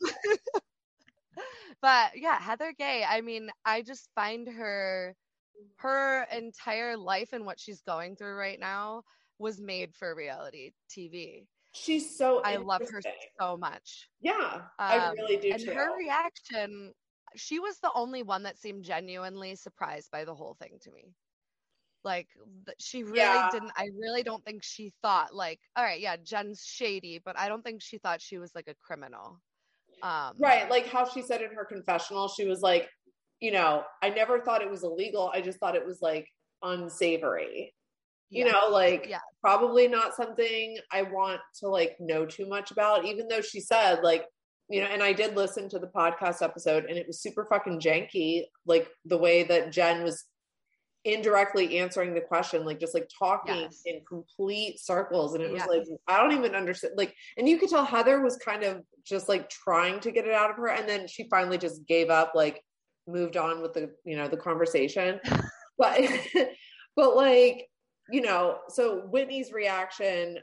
[1.81, 5.15] but yeah heather gay i mean i just find her
[5.77, 9.03] her entire life and what she's going through right now
[9.39, 12.41] was made for reality tv she's so.
[12.45, 13.01] i love her
[13.41, 15.73] so much Yeah, I Um, really do and too.
[15.73, 16.93] her reaction
[17.35, 21.15] she was the only one that seemed genuinely surprised by the whole thing to me
[22.05, 22.29] like
[22.79, 23.49] she really Yeah.
[23.51, 27.49] didn't i really don't think she thought like all right yeah jen's shady but i
[27.49, 29.41] don't think she thought she was like a criminal
[30.03, 30.69] um Right.
[30.69, 32.89] Like how she said in her confessional, she was like,
[33.41, 35.31] you know, I never thought it was illegal.
[35.33, 36.27] I just thought it was like
[36.63, 37.75] unsavory.
[38.33, 38.53] You yeah.
[38.53, 39.19] know, like Yeah.
[39.43, 44.03] probably not something I want to like know too much about, even though she said,
[44.03, 44.25] like,
[44.71, 47.79] you know, and I did listen to the podcast episode and it was super fucking
[47.79, 50.25] janky, like the way that Jen was
[51.05, 53.83] indirectly answering the question, like just like talking Yes.
[53.85, 55.35] in complete circles.
[55.35, 55.69] And it was Yes.
[55.69, 56.95] like, I don't even understand.
[56.97, 60.33] Like, and you could tell Heather was kind of just like trying to get it
[60.33, 60.69] out of her.
[60.69, 62.65] And then she finally just gave up, like
[63.07, 65.21] moved on with the, you know, the conversation.
[65.77, 66.01] but,
[66.97, 67.69] but like,
[68.11, 70.39] you know, so Whitney's reaction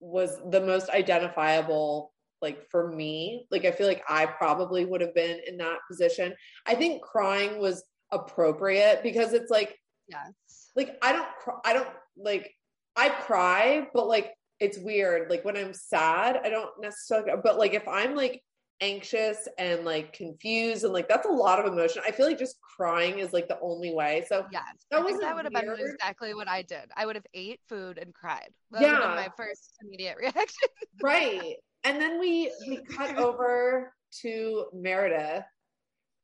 [0.00, 3.46] was the most identifiable like for me.
[3.50, 6.34] Like i feel like i probably would have been in that position.
[6.66, 9.76] I think crying was appropriate because it's like
[10.08, 10.70] yes.
[10.76, 12.54] like i don't cry, i don't like
[12.94, 15.30] i cry but like it's weird.
[15.30, 18.42] Like when i'm sad i don't necessarily but like if i'm like
[18.80, 22.56] anxious and like confused and like that's a lot of emotion i feel like just
[22.60, 26.34] crying is like the only way so Yes, That think that would have been exactly
[26.34, 26.90] what I did.
[26.96, 28.50] I would have ate food and cried.
[28.70, 29.14] That would have been Yeah.
[29.16, 30.68] my first immediate reaction.
[31.02, 35.44] right and then we we cut over to meredith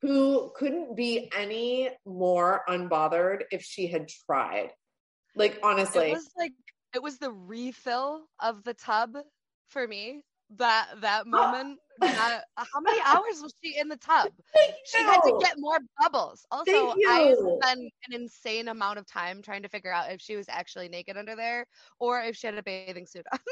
[0.01, 4.69] who couldn't be any more unbothered if she had tried
[5.35, 6.53] like honestly It was like
[6.93, 9.17] it was the refill of the tub
[9.69, 10.21] for me.
[10.57, 11.79] That that moment.
[11.99, 14.29] that- how many hours was she in the tub?
[14.85, 16.45] She had to get more bubbles.
[16.51, 16.71] Also,
[17.07, 20.89] I spent an insane amount of time trying to figure out if she was actually
[20.89, 21.65] naked under there
[21.99, 23.39] or if she had a bathing suit on.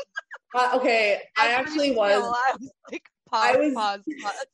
[0.53, 4.45] Uh, okay i actually was I was like, pause, I was- pause, pause.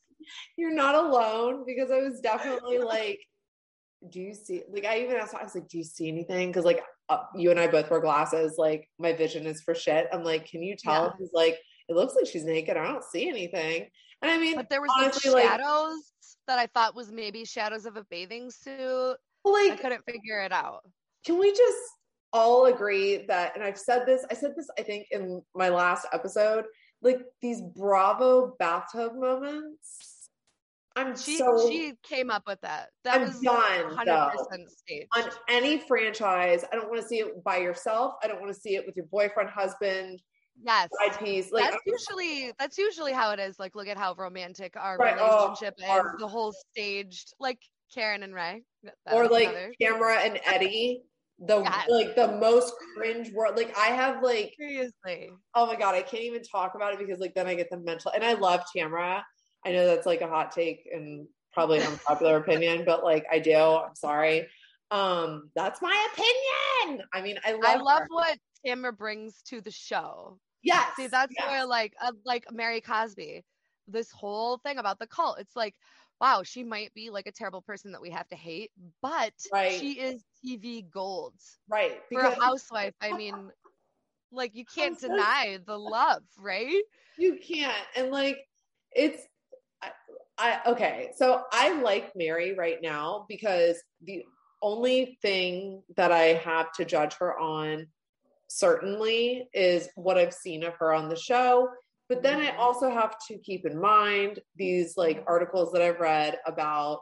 [0.56, 3.18] you're not alone because I was definitely like,
[4.08, 4.62] do you see?
[4.70, 6.50] Like, I even asked, I was like, do you see anything?
[6.50, 8.54] Because like, uh, you and I both wear glasses.
[8.58, 10.06] Like, my vision is for shit.
[10.12, 11.06] I'm like, can you tell?
[11.06, 11.10] Yeah.
[11.18, 11.58] He's like,
[11.88, 12.76] it looks like she's naked.
[12.76, 13.88] I don't see anything.
[14.22, 16.12] And I mean, But there was honestly, like like- shadows
[16.46, 19.16] that I thought was maybe shadows of a bathing suit.
[19.44, 20.80] Like I couldn't figure it out.
[21.24, 21.78] can we just
[22.32, 23.54] all agree that?
[23.54, 24.24] And I've said this.
[24.30, 24.68] I said this.
[24.78, 26.64] I think in my last episode.
[27.00, 30.28] Like these Bravo bathtub moments.
[30.96, 32.88] I'm She so she came up with that.
[33.04, 34.30] That I'm was done, hundred though.
[34.36, 35.06] percent staged.
[35.16, 36.64] on any franchise.
[36.72, 38.14] I don't want to see it by yourself.
[38.22, 40.20] I don't want to see it with your boyfriend, husband,
[40.62, 40.88] yes.
[41.00, 41.50] side piece.
[41.52, 43.58] Like, that's usually that's usually how it is.
[43.58, 45.84] Like, look at how romantic our Right, oh, relationship is.
[45.88, 47.58] our- The whole staged, like
[47.94, 48.62] Karen and Ray,
[49.10, 49.72] or like another.
[49.80, 51.02] Tamra and Eddie,
[51.38, 51.88] the Yes.
[51.88, 53.56] like the most cringe word.
[53.56, 55.30] Like I have like, seriously.
[55.54, 57.78] oh my god, I can't even talk about it because like then I get the
[57.78, 58.10] mental.
[58.14, 59.22] And I love Tamra.
[59.64, 63.38] I know that's like a hot take and probably an unpopular opinion, but like I
[63.38, 63.54] do.
[63.56, 64.46] I'm sorry.
[64.90, 67.06] Um, that's my opinion.
[67.12, 67.62] I mean, I love.
[67.64, 68.06] I love her.
[68.10, 70.38] what Tamra brings to the show.
[70.62, 70.96] Yes.
[70.96, 71.48] See, that's yes.
[71.48, 73.44] where like uh, like Mary Cosby,
[73.86, 75.38] this whole thing about the cult.
[75.38, 75.74] It's like,
[76.20, 78.70] wow, she might be like a terrible person that we have to hate,
[79.02, 79.72] but Right.
[79.72, 81.34] she is TV gold
[81.68, 82.94] right for a housewife.
[83.00, 83.50] I mean,
[84.32, 86.82] like you can't so- deny the love, right?
[87.18, 87.74] You can't.
[87.96, 88.38] And like,
[88.92, 89.22] it's,
[89.82, 89.90] I,
[90.38, 91.10] I, okay.
[91.16, 94.24] So I like Mary right now because the
[94.62, 97.86] only thing that I have to judge her on
[98.48, 101.68] certainly is what I've seen of her on the show.
[102.08, 106.38] But then I also have to keep in mind these like articles that I've read
[106.46, 107.00] about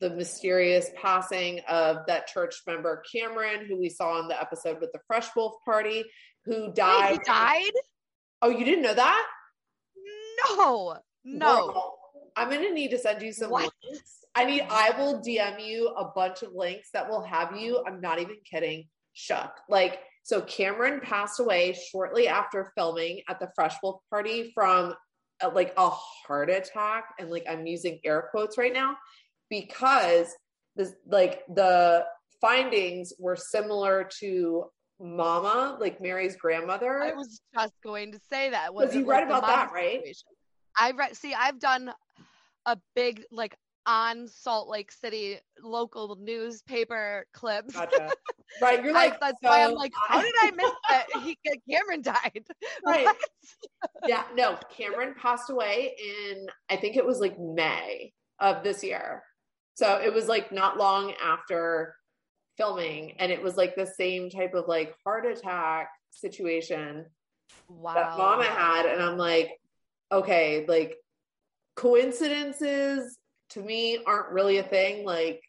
[0.00, 4.92] the mysterious passing of that church member Cameron, who we saw in the episode with
[4.92, 6.04] the Fresh Wolf Party,
[6.44, 7.12] who Wait, died.
[7.12, 7.72] he died?
[8.42, 9.26] Oh, you didn't know that?
[10.56, 11.66] No, no.
[11.68, 11.98] Girl,
[12.36, 13.72] I'm gonna need to send you some What?
[13.84, 14.24] links.
[14.34, 18.00] I need I will DM you a bunch of links that will have you, I'm
[18.00, 19.50] not even kidding, shook.
[19.68, 19.98] Like
[20.28, 24.92] So Cameron passed away shortly after filming at the Fresh Wolf party from
[25.42, 27.14] uh, like a heart attack.
[27.18, 28.94] And like I'm using air quotes right now
[29.48, 30.36] because
[30.76, 32.04] this like the
[32.42, 34.66] findings were similar to
[35.00, 37.00] Mama, like Mary's grandmother.
[37.00, 38.74] I was just going to say that.
[38.74, 40.02] Was you read about that, right?
[40.76, 41.16] I read.
[41.16, 41.90] See, I've done
[42.66, 43.56] a big like
[43.88, 47.74] on Salt Lake City local newspaper clips.
[47.74, 48.12] Gotcha.
[48.62, 51.06] Right, you're like I, that's so why I'm like, how did I miss that?
[51.22, 51.38] He
[51.70, 52.46] Cameron died.
[52.86, 53.06] Right.
[54.06, 59.22] yeah, no, Cameron passed away in I think it was like May of this year.
[59.74, 61.94] So it was like not long after
[62.56, 67.04] filming and it was like the same type of like heart attack situation
[67.68, 67.94] wow.
[67.94, 69.52] that mama had and i'm like
[70.10, 70.96] okay like
[71.76, 73.17] coincidences
[73.50, 75.42] to me aren't really a thing like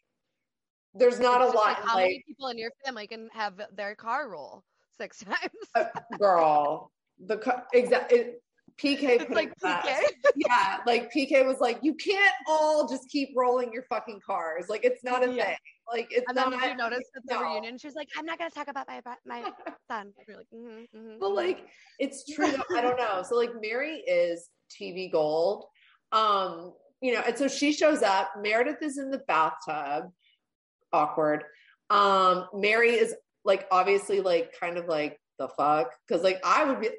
[0.94, 3.60] there's not it's a lot like how like, many people in your family can have
[3.74, 4.62] their car roll
[4.98, 5.38] six times
[5.74, 5.84] uh,
[6.18, 6.90] girl
[7.26, 8.34] the car, exactly
[8.80, 9.94] PK put like PK?
[10.36, 14.66] yeah, like PK was like, you can't all just keep rolling your fucking cars.
[14.68, 15.44] Like it's not a yeah.
[15.46, 15.56] thing.
[15.90, 16.50] Like it's and not.
[16.50, 17.42] then you notice at the no.
[17.42, 19.42] reunion, she's like, I'm not gonna talk about my my
[19.90, 20.12] son.
[20.26, 21.18] You're like, mm-hmm, mm-hmm.
[21.20, 21.66] but like
[21.98, 22.54] it's true.
[22.74, 23.22] I don't know.
[23.28, 25.66] So like Mary is TV gold.
[26.12, 28.32] Um, you know, and so she shows up.
[28.40, 30.10] Meredith is in the bathtub.
[30.92, 31.44] Awkward.
[31.88, 36.80] Um, Mary is like obviously like kind of like the fuck because like I would
[36.80, 36.90] be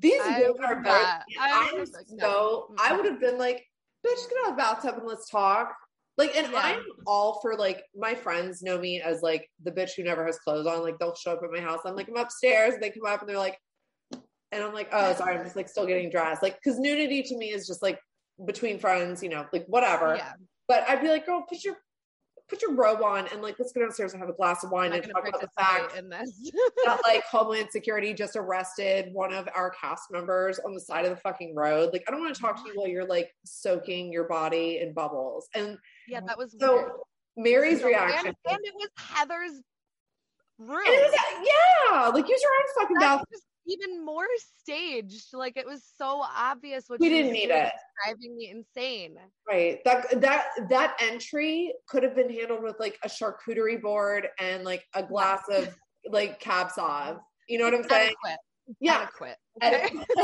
[0.00, 1.04] these women are very.
[1.40, 1.98] I, am so.
[2.12, 2.68] No.
[2.78, 3.64] I would have been like,
[4.06, 5.74] bitch, get out of the bathtub and let's talk.
[6.16, 6.60] Like, and yeah.
[6.60, 10.38] I'm all for like my friends know me as like the bitch who never has
[10.38, 10.82] clothes on.
[10.82, 11.80] Like, they'll show up at my house.
[11.84, 12.74] I'm like, I'm upstairs.
[12.80, 13.58] They come up and they're like,
[14.50, 16.42] and I'm like, oh, sorry, I'm just like still getting dressed.
[16.42, 17.98] Like, because nudity to me is just like
[18.44, 20.16] between friends, you know, like whatever.
[20.16, 20.32] Yeah.
[20.66, 21.76] But I'd be like, girl, put your
[22.48, 24.92] put your robe on and like let's go downstairs and have a glass of wine
[24.92, 25.94] and talk about the fact
[26.84, 31.10] that like Homeland Security just arrested one of our cast members on the side of
[31.10, 31.90] the fucking road.
[31.92, 34.94] Like I don't want to talk to you while you're like soaking your body in
[34.94, 35.48] bubbles.
[35.54, 36.90] And yeah, that was so weird.
[37.36, 38.28] Mary's reaction.
[38.28, 39.62] And, and, it was Heather's
[40.58, 40.84] room.
[40.84, 41.18] Was,
[41.92, 43.24] yeah, like use your own fucking mouth
[43.68, 44.26] even more
[44.60, 45.28] staged.
[45.32, 47.72] Like it was so obvious what we didn't need it.
[48.04, 49.16] Driving me insane.
[49.46, 49.80] Right.
[49.84, 54.84] That that that entry could have been handled with like a charcuterie board and like
[54.94, 55.74] a glass of
[56.10, 57.18] like cab sauv.
[57.48, 58.14] You know what I'm saying?
[58.24, 58.40] Adequate.
[58.80, 58.96] Yeah.
[59.02, 59.36] Adequate.
[59.62, 59.88] Okay.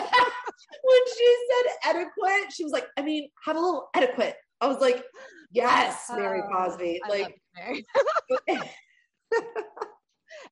[0.85, 4.37] when she said adequate, she was like, I mean, have a little adequate.
[4.61, 5.05] I was like,
[5.51, 7.01] yes, Mary oh, Cosby.
[7.09, 7.35] like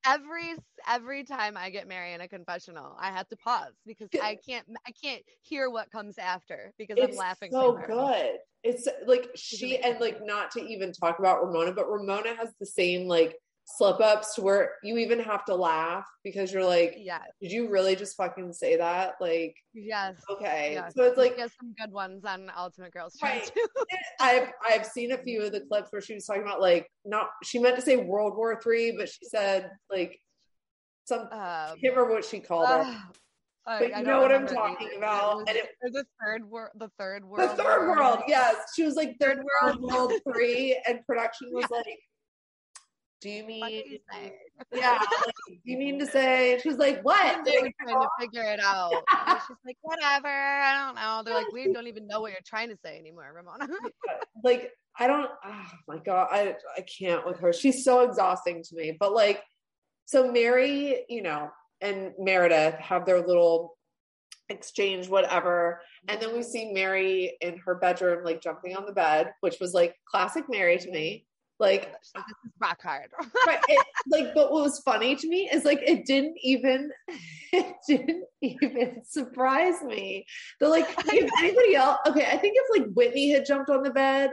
[0.06, 0.54] every
[0.88, 4.66] every time I get Mary in a confessional, I have to pause because I can't
[4.86, 7.52] I can't hear what comes after because it's I'm laughing.
[7.52, 8.38] So good.
[8.62, 12.66] It's like she and like not to even talk about Ramona, but Ramona has the
[12.66, 17.20] same like slip ups to where you even have to laugh because you're like, yeah,
[17.40, 19.14] did you really just fucking say that?
[19.20, 20.72] Like, yes, okay.
[20.74, 20.92] Yes.
[20.96, 23.50] So it's like has some good ones on Ultimate Girls right.
[24.20, 27.28] I've I've seen a few of the clips where she was talking about like not
[27.42, 30.18] she meant to say World War Three, but she said like
[31.04, 32.96] some I can't remember what she called uh, it.
[33.64, 34.98] Uh, but you know what I'm talking either.
[34.98, 35.48] about.
[35.48, 37.96] and it, the third world, the third world, the third world.
[37.96, 38.18] world.
[38.26, 41.76] Yes, she was like third world, world three, and production was yeah.
[41.76, 42.00] like
[43.22, 43.98] do you mean you
[44.74, 47.44] yeah like, do you mean to say she's like what?
[47.44, 48.08] They were trying to oh.
[48.20, 48.92] figure it out.
[49.46, 51.22] She's like whatever i don't know.
[51.24, 53.68] They're like we don't even know what you're trying to say anymore ramona.
[54.42, 57.52] Like i don't oh my god i i can't with her.
[57.52, 59.42] She's so exhausting to me but like
[60.04, 61.48] so mary you know
[61.80, 63.76] and meredith have their little
[64.48, 69.32] exchange whatever and then we see mary in her bedroom like jumping on the bed
[69.40, 71.24] which was like classic mary to me
[71.62, 73.08] like this is rock hard.
[73.46, 76.90] right, it, like, but what was funny to me is like it didn't even
[77.52, 80.26] it didn't even surprise me.
[80.58, 83.92] But like if anybody else, okay, I think if like Whitney had jumped on the
[83.92, 84.32] bed,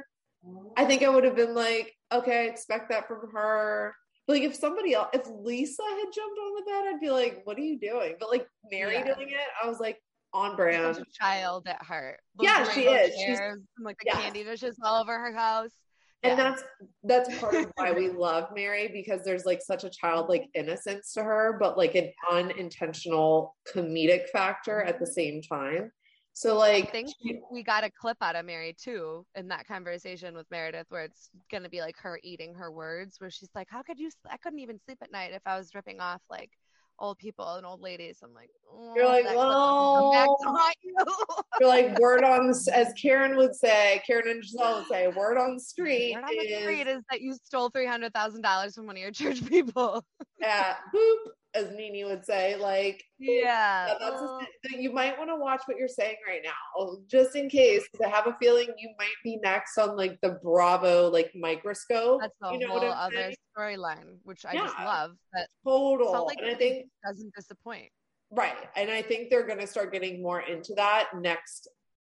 [0.76, 3.94] I think I would have been like, okay, I expect that from her.
[4.26, 7.42] But like if somebody else, if Lisa had jumped on the bed, I'd be like,
[7.44, 8.16] what are you doing?
[8.20, 9.14] But like Mary yeah.
[9.14, 11.04] doing it, I was like, on brand.
[11.20, 12.20] child at heart.
[12.38, 13.16] Those yeah, she is.
[13.20, 14.16] Chairs, She's like the yes.
[14.18, 15.72] candy dishes all over her house
[16.24, 16.44] and yeah.
[16.44, 16.64] that's
[17.04, 21.24] that's part of why we love mary because there's like such a childlike innocence to
[21.24, 25.92] her but like an unintentional comedic factor at the same time
[26.34, 27.10] so like I think
[27.52, 31.30] we got a clip out of Mary too in that conversation with Meredith where it's
[31.52, 34.60] gonna be like her eating her words where she's like, How could you I couldn't
[34.60, 36.52] even sleep at night if I was ripping off like
[37.00, 38.20] old people and old ladies.
[38.24, 40.36] I'm like, oh, you're like, well,
[40.84, 40.94] you.
[41.60, 45.56] you're like, word on as Karen would say, Karen and Gizelle would say, word on
[45.56, 46.14] the street.
[46.16, 48.96] Word on is, the street is that you stole three hundred thousand dollars from one
[48.96, 50.04] of your church people.
[50.44, 51.18] at boop,
[51.54, 52.56] as Nini would say.
[52.56, 54.40] Like, yeah, that's a,
[54.78, 57.88] you might want to watch what you're saying right now, just in case.
[57.92, 62.22] because I have a feeling you might be next on like the Bravo like microscope.
[62.22, 64.62] That's a you know whole other storyline, which I yeah.
[64.62, 65.12] just love.
[65.34, 67.90] That total, and I think doesn't disappoint.
[68.32, 71.68] Right, and I think they're going to start getting more into that next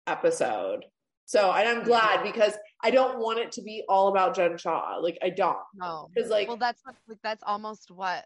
[0.07, 0.85] episode.
[1.25, 4.97] So, and I'm glad because I don't want it to be all about Jen Shah.
[5.01, 5.57] Like, I don't.
[5.75, 8.25] No, because like, well, that's what, like that's almost what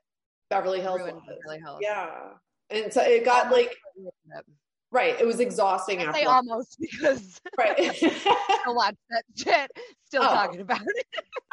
[0.52, 1.00] Beverly Hills.
[1.00, 1.80] Beverly Hills.
[1.82, 2.10] Yeah,
[2.70, 3.76] and so it got like
[4.92, 5.20] right.
[5.20, 6.02] It was exhausting.
[6.02, 7.76] I after say almost because right.
[8.04, 9.72] I watch that shit.
[10.06, 11.06] Still oh, talking about it.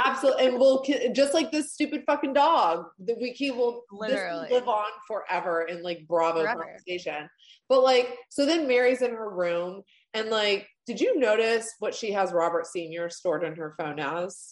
[0.04, 2.86] absolutely, and we'll just like this stupid fucking dog.
[2.98, 6.64] The wiki will literally live on forever in like Bravo forever.
[6.64, 7.30] conversation.
[7.68, 9.82] But like, so then Mary's in her room,
[10.12, 14.50] and like, did you notice what she has Robert Senior stored in her phone as?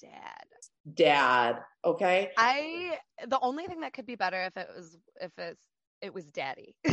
[0.00, 0.46] Dad.
[0.92, 1.60] Dad.
[1.84, 2.30] Okay.
[2.36, 5.64] I the only thing that could be better if it was if it's
[6.02, 6.76] it was daddy.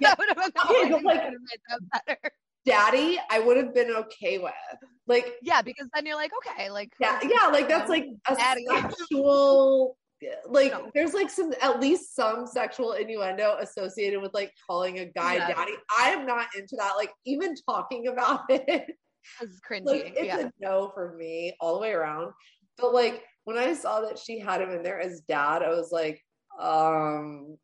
[0.00, 0.14] Yeah.
[0.14, 1.22] that would have been the only like,
[1.68, 2.32] that better.
[2.64, 4.52] Daddy, I would have been okay with.
[5.06, 8.64] Like Yeah, because then you're like, okay, like Yeah, yeah, like that's like a daddy.
[8.66, 9.96] sexual
[10.46, 10.90] like no.
[10.94, 15.48] there's like some at least some sexual innuendo associated with like calling a guy yeah.
[15.48, 15.72] daddy.
[15.98, 16.92] I am not into that.
[16.96, 18.86] Like even talking about it.
[19.40, 19.86] It's cringy.
[19.86, 20.38] Like, it's yeah.
[20.40, 22.32] a no for me all the way around.
[22.78, 25.90] But like when I saw that she had him in there as dad, I was
[25.90, 26.22] like,
[26.60, 27.56] um,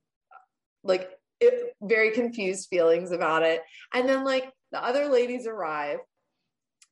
[0.82, 1.10] like
[1.40, 3.62] it, very confused feelings about it.
[3.92, 5.98] And then like the other ladies arrive,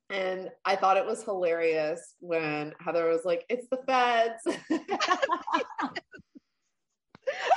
[0.09, 4.41] and I thought it was hilarious when Heather was like, "It's the feds."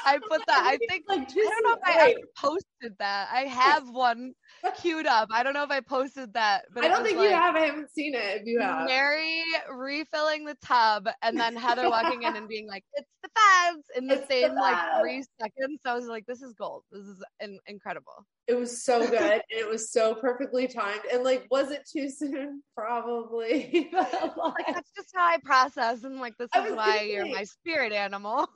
[0.05, 0.63] I put that.
[0.65, 3.29] I think like I don't know if I posted that.
[3.31, 4.33] I have one
[4.81, 5.29] queued up.
[5.33, 7.57] I don't know if I posted that, but I don't think like, you have.
[7.57, 8.41] I haven't seen it.
[8.41, 12.85] If you have, Mary refilling the tub, and then Heather walking in and being like,
[12.95, 15.81] "It's the feds" in the it's same the like three seconds.
[15.85, 16.85] So I was like, "This is gold.
[16.91, 19.43] This is in- incredible." It was so good.
[19.51, 21.03] it was so perfectly timed.
[21.13, 22.63] And like, was it too soon?
[22.77, 23.91] Probably.
[23.93, 26.03] like, that's just how I process.
[26.05, 28.49] And like, this is why you're my spirit animal.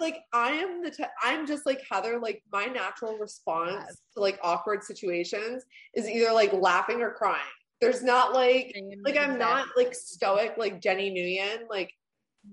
[0.00, 0.90] like, I am the.
[0.90, 2.18] T- I'm just like Heather.
[2.18, 3.96] Like, my natural response yes.
[4.14, 7.40] to like awkward situations is either like laughing or crying.
[7.80, 11.90] There's not like like I'm not like stoic like Jenny Nguyen like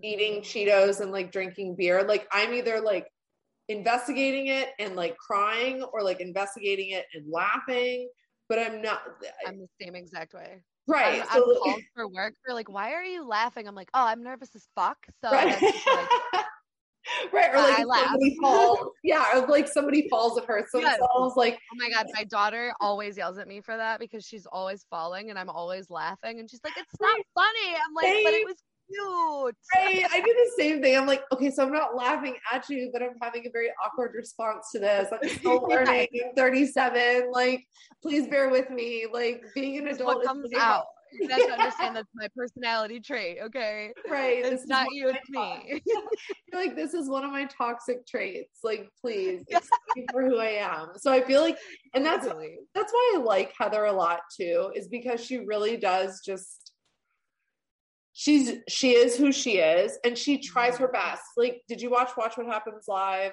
[0.04, 2.04] eating Cheetos and like drinking beer.
[2.04, 3.08] Like I'm either like
[3.70, 8.10] investigating it and like crying or like investigating it and laughing,
[8.50, 9.02] but I'm not.
[9.46, 10.62] I'm the same exact way.
[10.88, 11.22] Right.
[11.22, 12.34] I'm, so, I'm called for work.
[12.46, 13.68] For like, why are you laughing?
[13.68, 14.98] I'm like, oh, I'm nervous as fuck.
[15.22, 15.62] So right.
[15.62, 16.46] like,
[17.32, 21.00] right or like somebody falls yeah or like somebody falls at her so yes.
[21.36, 24.86] like oh my god my daughter always yells at me for that because she's always
[24.90, 28.46] falling and i'm always laughing and she's like it's not funny i'm like but it
[28.46, 28.56] was
[28.88, 29.56] cute.
[29.76, 30.06] Right.
[30.12, 30.98] I do the same thing.
[30.98, 34.14] I'm like, okay, so I'm not laughing at you, but I'm having a very awkward
[34.16, 35.10] response to this.
[35.12, 36.08] I'm still learning.
[36.26, 37.32] I'm 37.
[37.32, 37.66] Like,
[38.02, 39.06] please bear with me.
[39.12, 40.86] Like, being an adult comes out.
[41.12, 43.94] You have to understand that's my personality trait, okay?
[44.10, 44.46] Right.
[44.46, 45.82] It's not you, it's me.
[45.86, 46.02] You're
[46.62, 48.60] like, this is one of my toxic traits.
[48.64, 50.90] Like, please accept me for who I am.
[50.98, 51.58] So I feel like,
[51.94, 52.26] and that's
[52.76, 56.67] that's why I like Heather a lot too, is because she really does just
[58.18, 61.22] she's she is who she is and she tries her best.
[61.38, 63.32] Like did you watch watch what happens live?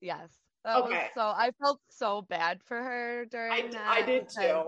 [0.00, 0.28] Yes.
[0.68, 1.06] Okay.
[1.14, 4.64] so i felt so bad for her during I, that I did too.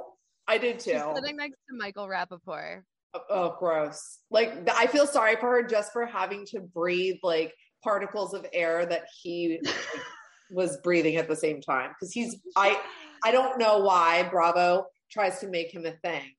[0.49, 0.93] i did too.
[0.93, 2.83] she's sitting next to michael rapaport.
[3.12, 4.21] Oh, oh gross.
[4.31, 7.53] Like i feel sorry for her just for having to breathe like
[7.85, 9.61] particles of air that he
[10.51, 11.91] was breathing at the same time.
[11.91, 12.81] Because he's i
[13.23, 16.31] i don't know why bravo tries to make him a thing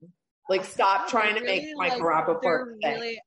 [0.52, 2.76] like, stop trying to make Mike like, Rapaport.
[2.84, 3.20] Really,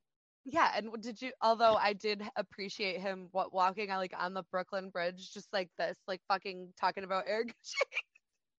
[0.44, 1.32] yeah, and did you?
[1.40, 5.70] Although I did appreciate him what walking on like on the Brooklyn Bridge, just like
[5.78, 7.54] this, like fucking talking about Eric.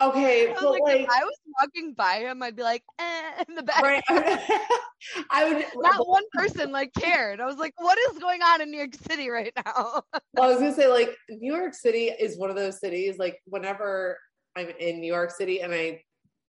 [0.02, 3.56] Okay, I like, like, if I was walking by him, I'd be like, eh, in
[3.56, 3.82] the back.
[3.82, 4.04] Right.
[5.32, 5.66] I would.
[5.76, 7.40] Not one person like cared.
[7.40, 10.02] I was like, what is going on in New York City right now?
[10.34, 13.18] well, I was gonna say like New York City is one of those cities.
[13.18, 14.18] Like whenever
[14.58, 16.02] I'm in New York City and I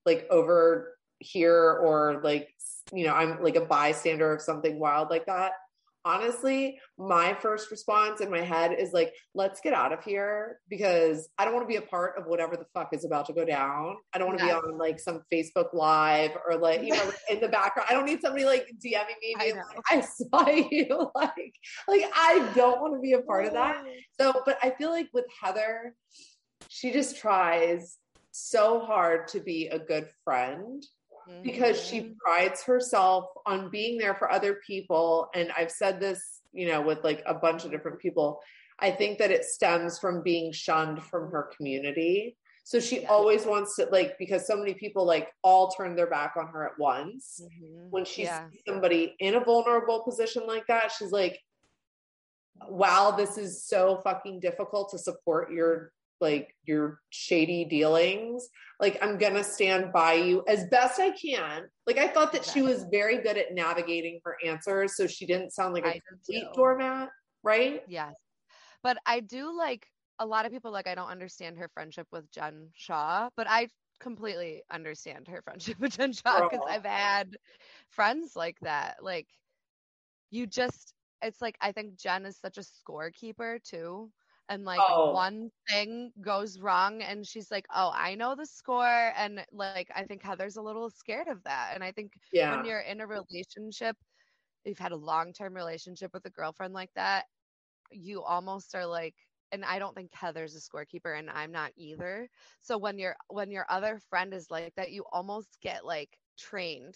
[0.07, 2.49] like over here or like
[2.93, 5.53] you know i'm like a bystander of something wild like that.
[6.07, 11.29] Honestly my first response in my head is like let's get out of here because
[11.39, 13.43] i don't want to be a part of whatever the fuck is about to go
[13.43, 13.97] down.
[14.13, 14.61] I don't want to yes.
[14.61, 17.87] be on like some facebook live or like you know in the background.
[17.89, 21.55] I don't need somebody like dming me I, like, I saw you like
[21.87, 23.83] like i don't want to be a part of that.
[23.83, 24.33] Oh.
[24.33, 25.95] So but i feel like with heather
[26.69, 27.97] she just tries
[28.37, 30.85] so hard to be a good friend
[31.43, 32.13] because she mm-hmm.
[32.23, 35.29] prides herself on being there for other people.
[35.33, 38.39] And I've said this, you know, with like a bunch of different people.
[38.79, 42.35] I think that it stems from being shunned from her community.
[42.65, 43.09] So she yeah.
[43.09, 46.65] always wants to like because so many people like all turn their back on her
[46.65, 47.41] at once.
[47.43, 47.89] Mm-hmm.
[47.91, 48.49] When she yeah.
[48.49, 51.39] sees somebody in a vulnerable position like that, she's like,
[52.67, 55.91] wow, this is so fucking difficult to support your
[56.25, 58.49] like your shady dealings.
[58.79, 61.63] Like I'm gonna stand by you as best I can.
[61.85, 65.51] Like I thought that she was very good at navigating her answers, so she didn't
[65.51, 67.09] sound like a I complete doormat,
[67.43, 67.83] right?
[67.87, 68.13] Yes.
[68.83, 69.87] But I do like
[70.19, 73.67] a lot of people like I don't understand her friendship with Jen Shah but I
[73.99, 77.37] completely understand her friendship with Jen Shah because I've had
[77.89, 78.97] friends like that.
[79.01, 79.27] Like
[80.31, 84.11] you just it's like I think Jen is such a scorekeeper too.
[84.47, 85.11] And like oh.
[85.11, 89.11] one thing goes wrong and she's like, Oh, I know the score.
[89.17, 91.71] And like I think Heather's a little scared of that.
[91.73, 92.55] And I think yeah.
[92.55, 93.97] when you're in a relationship,
[94.63, 97.25] you've had a long term relationship with a girlfriend like that,
[97.91, 99.15] you almost are like
[99.51, 102.27] and I don't think Heather's a scorekeeper and I'm not either.
[102.61, 106.95] So when your when your other friend is like that, you almost get like trained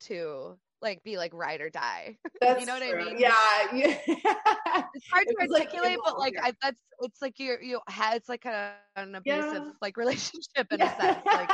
[0.00, 2.16] to like be like ride or die.
[2.42, 3.00] you know what true.
[3.00, 3.18] I mean?
[3.18, 3.32] Yeah.
[3.72, 3.98] yeah.
[4.06, 7.80] it's hard to articulate, like, but like I, that's it's like you're you
[8.12, 9.70] it's like a, an abusive yeah.
[9.80, 10.96] like relationship in yeah.
[10.96, 11.18] a sense.
[11.26, 11.50] Like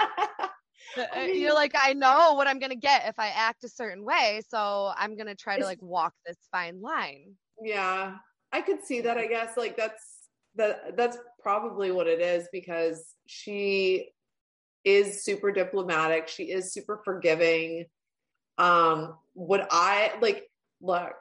[0.97, 3.68] I uh, mean, you're like I know what I'm gonna get if I act a
[3.68, 7.35] certain way, so I'm gonna try to like walk this fine line.
[7.62, 8.16] Yeah,
[8.53, 9.18] I could see that.
[9.18, 10.03] I guess like that's
[10.57, 14.11] that that's probably what it is because she
[14.85, 16.29] is super diplomatic.
[16.29, 17.87] She is super forgiving
[18.59, 20.45] um, would I like
[20.81, 21.15] look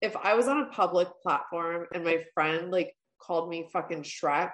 [0.00, 4.52] if I was on a public platform and my friend like called me fucking Shrek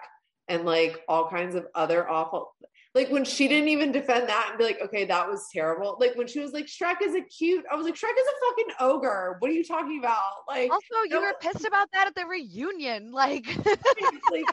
[0.49, 2.55] and like all kinds of other awful
[2.95, 5.97] like when she didn't even defend that and be like, okay, that was terrible.
[6.01, 8.47] Like when she was like, Shrek is a cute, I was like, Shrek is a
[8.49, 9.37] fucking ogre.
[9.39, 10.19] What are you talking about?
[10.49, 13.13] Like also you were pissed about that at the reunion.
[13.13, 13.47] Like
[14.31, 14.47] like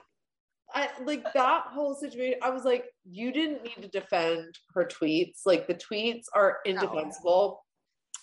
[0.74, 2.40] I like that whole situation.
[2.44, 5.42] I was like, you didn't need to defend her tweets.
[5.46, 7.65] Like the tweets are indefensible.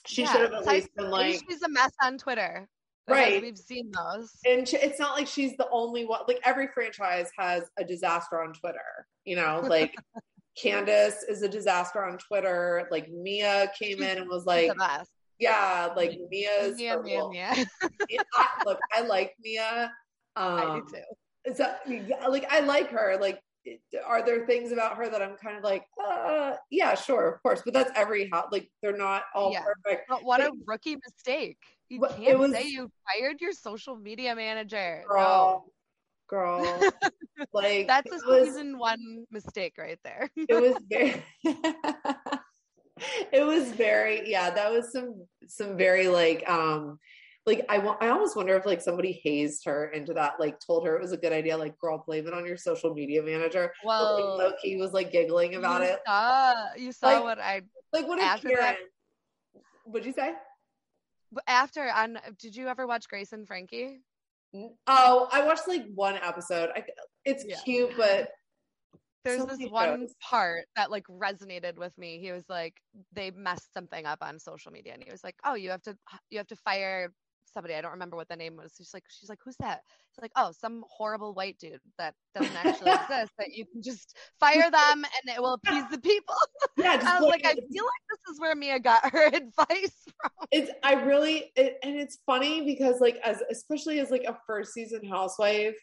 [0.07, 2.68] She yeah, should have at least been like, she's a mess on Twitter.
[3.09, 3.42] Right.
[3.42, 4.30] We've seen those.
[4.46, 6.20] And it's not like she's the only one.
[6.28, 9.94] Like every franchise has a disaster on Twitter, you know, like
[10.57, 12.86] Candiace is a disaster on Twitter.
[12.90, 14.70] Like Mia came she's in and was like,
[15.38, 16.76] yeah, like Mia's.
[16.76, 17.55] Mia, Mia, Mia.
[18.66, 19.92] look, I like Mia.
[20.36, 21.55] Um, I do um, too.
[21.55, 21.74] So,
[22.28, 23.18] like, I like her.
[23.20, 23.40] Like,
[24.06, 27.62] are there things about her that I'm kind of like, uh, yeah, sure, of course,
[27.64, 28.48] but that's every house.
[28.50, 29.62] Like they're not all yeah.
[29.62, 30.08] perfect.
[30.08, 31.58] But what but, a rookie mistake!
[31.88, 35.04] You can't was, say you fired your social media manager.
[35.08, 35.72] Girl, no.
[36.28, 36.90] girl,
[37.52, 40.30] like that's a was, season one mistake right there.
[40.36, 41.22] it was very.
[43.32, 44.50] it was very yeah.
[44.50, 46.98] That was some some very like um
[47.45, 50.86] like I want I almost wonder if like somebody hazed her into that, like told
[50.86, 53.72] her it was a good idea, like girl, blame it on your social media manager.
[53.84, 56.01] Well, like, Loki was like giggling about you it.
[56.07, 57.62] Saw, you saw like, what I
[57.93, 58.07] like.
[58.07, 58.59] What did Karen?
[58.61, 58.76] That,
[59.84, 60.34] what'd you say?
[61.49, 64.03] After on, did you ever watch Grace and Frankie?
[64.86, 66.70] Oh, I watched like one episode.
[66.76, 66.84] I,
[67.24, 67.57] it's yeah.
[67.64, 68.28] cute, but
[69.24, 70.14] there's so this one shows.
[70.20, 72.20] part that like resonated with me.
[72.20, 72.74] He was like,
[73.12, 75.97] they messed something up on social media, and he was like, "Oh, you have to,
[76.30, 77.12] you have to fire
[77.53, 77.74] somebody.
[77.74, 78.72] I don't remember what the name was.
[78.76, 79.82] She's like, she's like, who's that?
[80.11, 84.16] It's like, oh, some horrible white dude that doesn't actually exist that you can just
[84.38, 86.34] fire them and it will appease the people.
[86.78, 90.30] Yeah, I was like, I feel like this is where Mia got her advice from.
[90.50, 94.72] It's I really it, and it's funny because like as especially as like a first
[94.72, 95.76] season housewife,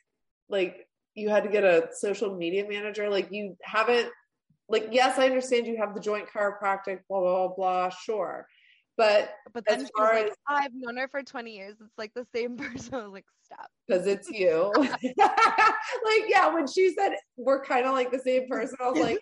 [0.49, 3.07] like you had to get a social media manager.
[3.07, 4.09] Like you haven't
[4.67, 8.47] like yes, I understand you have the joint chiropractic, blah blah blah, blah sure
[8.99, 11.77] but but then she's like, as, oh, I've known her for 20 years.
[11.79, 12.95] It's like the same person.
[12.95, 13.69] I was like, stop.
[13.87, 14.73] Because it's you.
[14.77, 19.19] like, yeah, when she said we're kind of like the same person, I was like,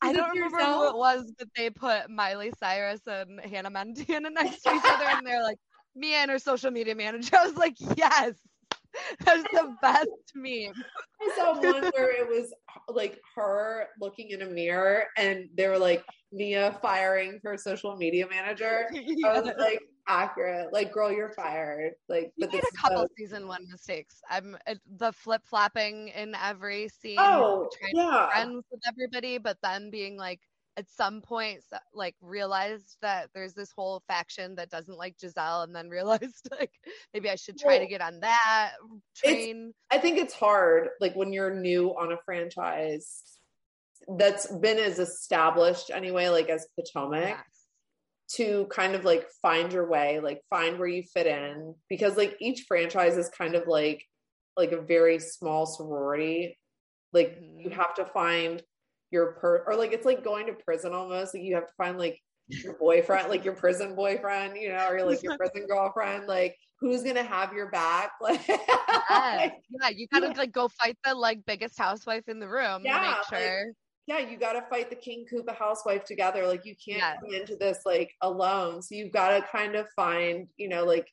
[0.00, 0.76] I don't remember yourself?
[0.76, 5.04] who it was, but they put Miley Cyrus and Hannah Montana next to each other,
[5.04, 5.58] and they're like,
[5.96, 7.36] me and her social media manager.
[7.36, 8.34] I was like, yes.
[9.24, 10.74] That's the best meme.
[11.20, 12.52] I saw one where it was
[12.88, 18.26] like her looking in a mirror and they were like Mia firing her social media
[18.28, 18.86] manager.
[18.92, 19.28] yeah.
[19.28, 20.72] I was like, accurate.
[20.72, 21.92] Like, girl, you're fired.
[22.08, 24.20] Like, you but made a couple so- season one mistakes.
[24.28, 27.18] I'm uh, the flip flopping in every scene.
[27.18, 28.10] Oh, trying yeah.
[28.10, 30.40] to be friends with everybody, but then being like,
[30.78, 31.60] at some point
[31.92, 36.70] like realized that there's this whole faction that doesn't like Gizelle and then realized like
[37.12, 38.72] maybe I should try well, to get on that
[39.16, 39.74] train.
[39.90, 43.22] I think it's hard like when you're new on a franchise
[44.16, 47.28] that's been as established anyway like as Potomac.
[47.28, 47.44] Yes.
[48.36, 52.36] to kind of like find your way, like find where you fit in because like
[52.40, 54.04] each franchise is kind of like
[54.56, 56.56] like a very small sorority.
[57.12, 57.58] Like mm-hmm.
[57.58, 58.62] you have to find
[59.10, 61.34] your per or like it's like going to prison almost.
[61.34, 65.04] Like you have to find like your boyfriend, like your prison boyfriend, you know, or
[65.04, 68.12] like your prison girlfriend, like who's gonna have your back?
[68.20, 69.50] Like, yeah,
[69.80, 73.38] yeah you gotta like go fight the like biggest housewife in the room yeah, make
[73.38, 73.66] sure.
[73.66, 73.74] Like,
[74.06, 76.46] yeah, you gotta fight the King Koopa housewife together.
[76.46, 77.18] Like you can't yes.
[77.20, 78.80] come into this like alone.
[78.82, 81.08] So you've gotta kind of find, you know, like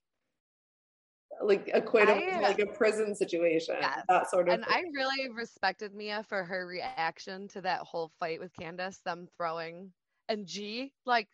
[1.43, 4.03] like equate I, like a prison situation yes.
[4.07, 4.73] that sort of and thing.
[4.73, 9.91] i really respected mia for her reaction to that whole fight with Candiace, them throwing
[10.29, 11.27] and G, like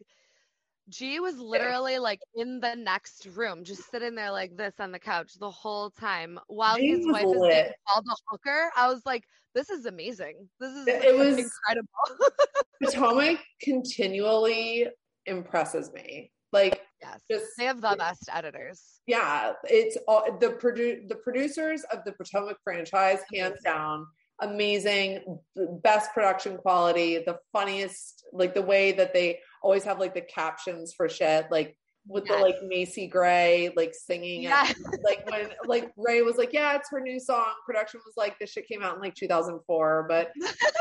[0.89, 4.99] G was literally like in the next room, just sitting there like this on the
[4.99, 7.35] couch the whole time while G his wife lit.
[7.35, 8.71] is being called a hooker.
[8.75, 9.23] I was like,
[9.53, 10.49] this is amazing.
[10.59, 12.33] This is it was incredible.
[12.83, 14.87] Potomac continually
[15.25, 16.31] impresses me.
[16.51, 18.81] Like yes, just, they have the best editors.
[19.07, 24.05] Yeah, it's all the produ- the producers of the Potomac franchise, hands down
[24.41, 25.39] amazing,
[25.83, 30.93] best production quality, the funniest, like the way that they always have like the captions
[30.93, 31.77] for shit, like
[32.07, 32.35] with yes.
[32.35, 34.73] the like Macy Gray like singing yes.
[35.05, 37.45] like when like Ray was like, Yeah, it's her new song.
[37.65, 40.31] Production was like, This shit came out in like 2004, but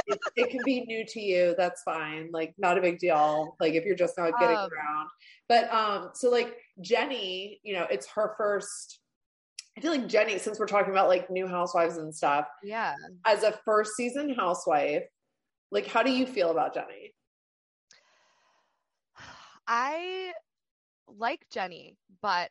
[0.06, 1.54] it, it, can be new to you.
[1.58, 2.30] That's fine.
[2.32, 3.56] Like, not a big deal.
[3.60, 5.08] Like, if you're just not getting um, around.
[5.48, 9.00] But um, so like Jenny, you know, it's her first
[9.76, 12.94] I feel like Jenny, since we're talking about like new housewives and stuff, yeah,
[13.24, 15.04] as a first season housewife,
[15.70, 17.14] like how do you feel about Jenny?
[19.66, 20.32] I
[21.18, 22.50] like Jenny, but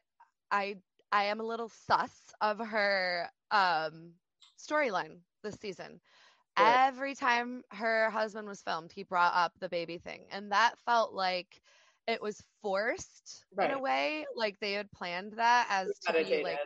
[0.52, 0.78] I
[1.12, 4.14] I am a little sus of her um
[4.60, 6.00] storyline this season.
[6.58, 11.14] Every time her husband was filmed, he brought up the baby thing, and that felt
[11.14, 11.62] like
[12.06, 13.72] it was forced right.
[13.72, 16.60] in a way, like they had planned that as to be like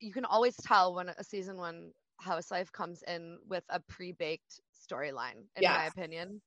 [0.00, 1.90] you can always tell when a season one
[2.20, 5.76] housewife comes in with a pre-baked storyline in yes.
[5.76, 6.40] my opinion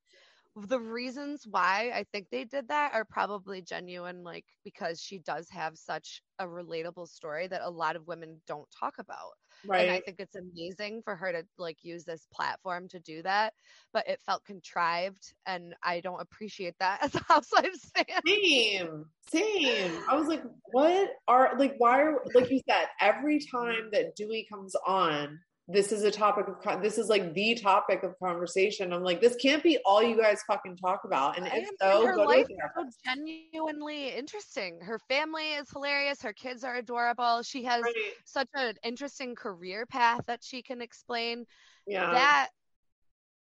[0.55, 5.49] the reasons why i think they did that are probably genuine like because she does
[5.49, 9.31] have such a relatable story that a lot of women don't talk about
[9.65, 9.81] Right.
[9.81, 13.53] And I think it's amazing for her to like use this platform to do that.
[13.93, 18.21] But it felt contrived and I don't appreciate that as a housewives fan.
[18.25, 19.05] Same.
[19.29, 20.03] Same.
[20.09, 24.47] I was like, what are like why are like you said, every time that Dewey
[24.51, 25.39] comes on,
[25.71, 28.91] this is a topic of this is like the topic of conversation.
[28.93, 31.37] I'm like, this can't be all you guys fucking talk about.
[31.37, 34.79] And if so, her life is so genuinely interesting.
[34.81, 36.21] Her family is hilarious.
[36.21, 37.41] Her kids are adorable.
[37.43, 37.95] She has right.
[38.25, 41.45] such an interesting career path that she can explain.
[41.87, 42.49] Yeah, that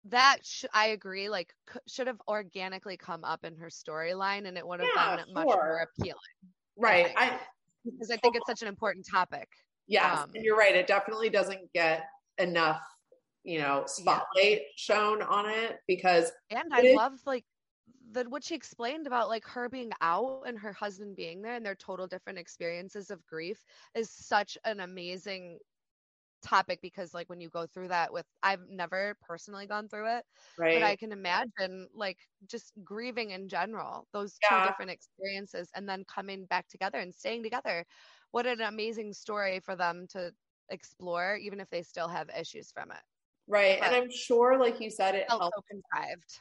[0.06, 1.28] that sh- I agree.
[1.28, 5.16] Like, c- should have organically come up in her storyline, and it would have yeah,
[5.16, 5.34] been sure.
[5.34, 6.20] much more appealing.
[6.76, 7.12] Right.
[7.16, 7.38] I
[7.84, 9.48] because I think it's such an important topic.
[9.90, 10.74] Yes, um, and you're right.
[10.74, 12.04] It definitely doesn't get
[12.38, 12.80] enough,
[13.42, 14.58] you know, spotlight yeah.
[14.76, 16.30] shown on it because.
[16.50, 17.44] And I love like
[18.12, 21.66] the what she explained about like her being out and her husband being there and
[21.66, 23.64] their total different experiences of grief
[23.96, 25.58] is such an amazing
[26.42, 30.24] topic because like when you go through that with I've never personally gone through it
[30.58, 30.80] right.
[30.80, 32.16] but I can imagine like
[32.46, 34.62] just grieving in general those yeah.
[34.62, 37.84] two different experiences and then coming back together and staying together
[38.32, 40.32] what an amazing story for them to
[40.70, 43.02] explore, even if they still have issues from it.
[43.48, 43.78] Right.
[43.80, 45.54] But and I'm sure, like you said, it helped.
[45.56, 46.40] So contrived.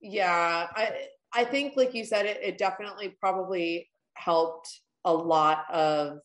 [0.00, 0.66] Yeah.
[0.74, 4.68] I I think like you said, it it definitely probably helped
[5.04, 6.18] a lot of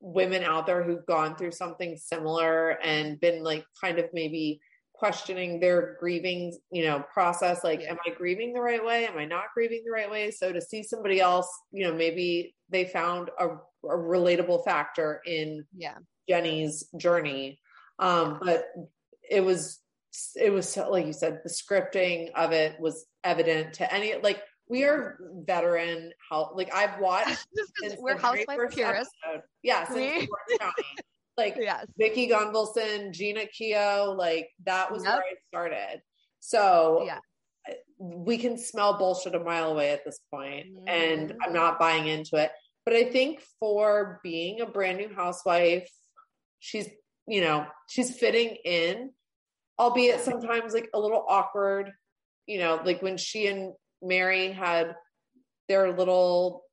[0.00, 4.60] women out there who've gone through something similar and been like kind of maybe
[4.94, 7.90] questioning their grieving you know process like yeah.
[7.90, 10.60] am i grieving the right way am i not grieving the right way so to
[10.60, 15.96] see somebody else you know maybe they found a, a relatable factor in yeah
[16.28, 17.60] jenny's journey
[17.98, 18.66] um but
[19.30, 19.80] it was
[20.36, 24.42] it was so, like you said the scripting of it was evident to any like
[24.68, 27.46] we are veteran how like i've watched
[27.98, 29.14] we're housewife purists
[29.62, 30.26] yeah since
[31.38, 31.86] like yes.
[31.96, 35.14] Vicki Gunvalson, Jeana Keough, like that was yep.
[35.14, 36.02] where I started.
[36.40, 37.20] So yeah.
[37.98, 40.88] We can smell bullshit a mile away at this point, mm.
[40.88, 42.50] and I'm not buying into it.
[42.84, 45.90] But I think for being a brand new housewife,
[46.60, 46.88] she's
[47.26, 49.10] you know she's fitting in,
[49.78, 51.92] albeit sometimes like a little awkward.
[52.46, 54.94] You know, like when she and Mary had
[55.68, 56.64] their little,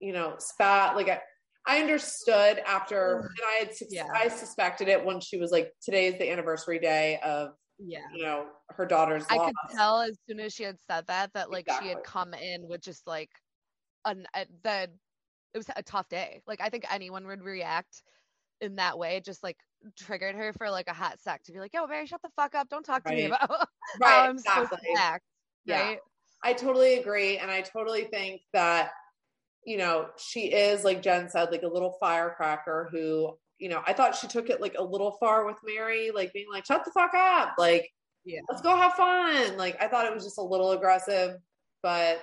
[0.00, 0.96] you know, spat.
[0.96, 1.20] Like I,
[1.66, 4.06] I understood after, and I had, yeah.
[4.14, 8.22] I suspected it when she was like, today is the anniversary day of, yeah, you
[8.22, 9.24] know, her daughter's.
[9.30, 9.52] I loss.
[9.68, 11.88] could tell as soon as she had said that that like exactly.
[11.88, 13.30] she had come in with just like
[14.04, 14.26] an
[14.62, 14.90] the
[15.54, 16.42] it was a tough day.
[16.46, 18.02] Like I think anyone would react
[18.60, 19.20] in that way.
[19.24, 19.56] Just like
[19.96, 22.54] triggered her for like a hot sec to be like, "Yo, Mary, shut the fuck
[22.54, 22.68] up!
[22.68, 23.50] Don't talk to me about
[24.00, 24.94] Right, how I'm supposed exactly.
[24.94, 25.24] to act."
[25.64, 25.82] Yeah.
[25.82, 25.98] Right?
[26.44, 27.38] I totally agree.
[27.38, 28.90] And I totally think that,
[29.64, 33.92] you know, she is, like Jen said, like a little firecracker who, you know, I
[33.92, 36.90] thought she took it like a little far with Mary, like being like, shut the
[36.92, 37.54] fuck up.
[37.58, 37.88] Like,
[38.24, 38.40] Yeah.
[38.50, 39.56] let's go have fun.
[39.56, 41.36] Like, I thought it was just a little aggressive,
[41.82, 42.22] but,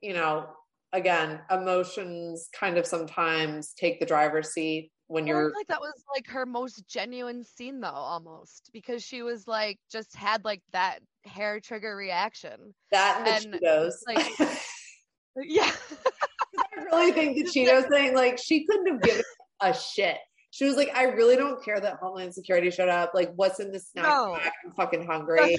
[0.00, 0.46] you know,
[0.92, 6.26] again, emotions kind of sometimes take the driver's seat when you're, like that was like
[6.26, 11.60] her most genuine scene though, almost because she was like just had like that hair
[11.60, 12.74] trigger reaction.
[12.90, 13.94] that and the and, Cheetos.
[14.06, 14.48] like-
[15.44, 15.70] Yeah.
[16.58, 19.22] I really think the Cheetos thing, like, she couldn't have given
[19.60, 20.16] a shit.
[20.56, 23.12] She was like, I really don't care that Homeland Security showed up.
[23.12, 24.38] Like, what's in the snack No.
[24.40, 24.54] pack?
[24.64, 25.58] I'm fucking hungry.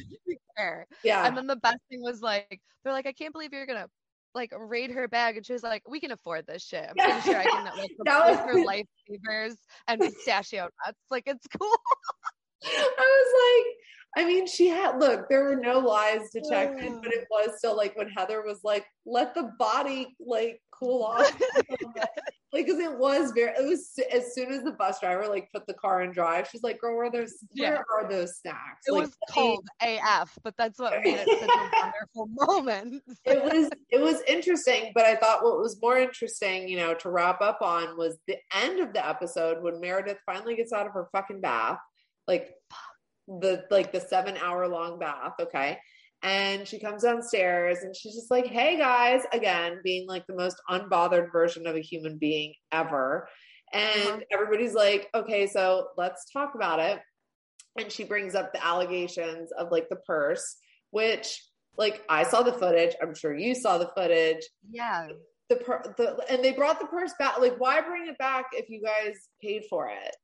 [1.03, 1.27] Yeah.
[1.27, 3.85] And then the best thing was like, they're like, I can't believe you're gonna
[4.33, 6.89] like raid her bag, and she was like, we can afford this shit.
[6.89, 9.55] I'm pretty sure I can like That was- her lifesavers
[9.87, 10.97] and pistachio nuts.
[11.11, 11.77] Like it's cool.
[12.65, 13.75] I was like,
[14.16, 17.20] I mean, she had, look, there were no lies detected, but oh.
[17.20, 21.39] it was still like when Heather was like, let the body like cool off.
[22.53, 25.68] like, cause it was very, it was as soon as the bus driver like put
[25.68, 27.72] the car in drive, she's like, girl, where are those, Yeah.
[27.72, 28.88] where are those snacks?
[28.88, 33.03] It like, was cold AF, but that's what made it such a wonderful moment.
[33.26, 37.10] it was it was interesting but i thought what was more interesting you know to
[37.10, 40.93] wrap up on was the end of the episode when meredith finally gets out of
[40.93, 41.80] her fucking bath
[42.28, 42.53] like
[43.28, 45.78] the like the seven hour long bath okay
[46.23, 50.57] and she comes downstairs and she's just like hey guys again being like the most
[50.69, 53.28] unbothered version of a human being ever
[53.73, 54.19] and Uh-huh.
[54.32, 56.99] everybody's like okay so let's talk about it
[57.80, 60.57] and she brings up the allegations of like the purse
[60.91, 61.43] which
[61.78, 62.95] like I saw the footage.
[63.03, 64.41] I'm sure you saw the footage.
[64.71, 65.09] yeah.
[65.47, 67.38] The per the and they brought the purse back.
[67.39, 69.13] Like, why bring it back if you guys
[69.43, 70.15] paid for it?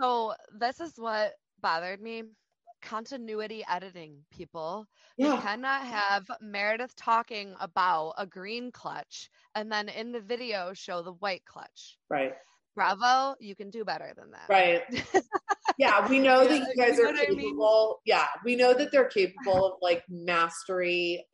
[0.00, 2.22] So this is what bothered me.
[2.84, 4.86] Continuity editing, people.
[5.16, 10.72] You Yeah, cannot have Meredith talking about a green clutch and then in the video
[10.74, 11.96] show the white clutch.
[12.10, 12.34] right,
[12.76, 14.48] Bravo, you can do better than that.
[14.48, 14.82] right.
[15.76, 17.38] Yeah, we know that you guys you are know what I mean?
[17.48, 18.00] capable.
[18.04, 21.26] Yeah, we know that they're capable of like mastery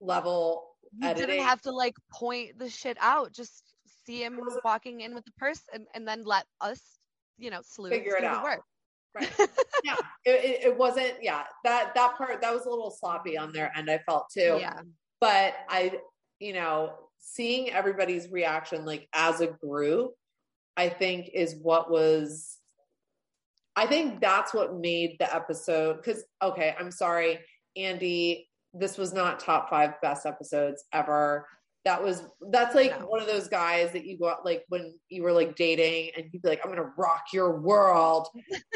[0.00, 0.64] level
[0.98, 1.26] You editing.
[1.28, 3.32] didn't have to like point the shit out.
[3.32, 3.62] Just
[4.06, 6.80] see him walking in with the purse and, and then let us,
[7.38, 8.42] you know, sleuths Figure it out.
[8.44, 8.60] work.
[9.14, 9.30] Right.
[9.84, 11.14] yeah, it, it, wasn't.
[11.20, 13.90] Yeah, that that part that was a little sloppy on their end.
[13.90, 14.58] I felt too.
[14.60, 14.80] Yeah.
[15.20, 15.98] but I,
[16.38, 20.12] you know, seeing everybody's reaction like as a group,
[20.76, 22.58] I think is what was.
[23.76, 25.96] I think that's what made the episode.
[25.96, 27.40] Because okay, I'm sorry,
[27.76, 28.48] Andy.
[28.72, 31.48] This was not top five best episodes ever.
[31.84, 33.06] That was that's like No.
[33.06, 36.26] one of those guys that you go out like when you were like dating and
[36.30, 38.28] you'd be like, I'm gonna rock your world.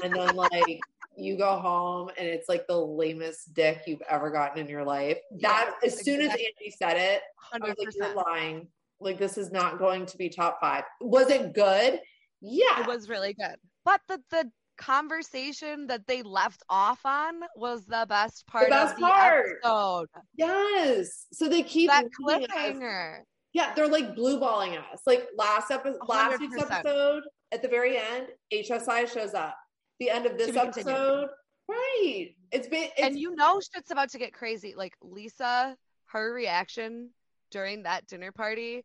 [0.03, 0.81] And then like
[1.17, 5.19] you go home and it's like the lamest dick you've ever gotten in your life.
[5.41, 6.47] That as soon as exactly.
[6.61, 8.69] Andy said it, I was like, You're lying.
[9.01, 10.85] Like this is not going to be top five.
[11.01, 12.01] Was it good?
[12.41, 12.81] Yeah.
[12.81, 13.57] It was really good.
[13.85, 18.95] But the the conversation that they left off on was the best part the best
[18.95, 19.47] of the part.
[19.63, 20.07] episode.
[20.37, 21.27] yes.
[21.33, 22.51] So they keep That leading us.
[22.57, 23.19] cliffhanger.
[23.53, 25.01] Yeah, they're like blue balling us.
[25.07, 27.23] Like last episode, last week's episode,
[27.53, 29.57] at the very end, HSI shows up.
[30.01, 30.89] The end of this To be continued.
[30.89, 31.29] episode,
[31.69, 32.29] right?
[32.51, 34.75] It's been it's, and you know shit's about to get crazy.
[34.77, 37.11] Like Lisa, her reaction
[37.53, 38.85] during that dinner party,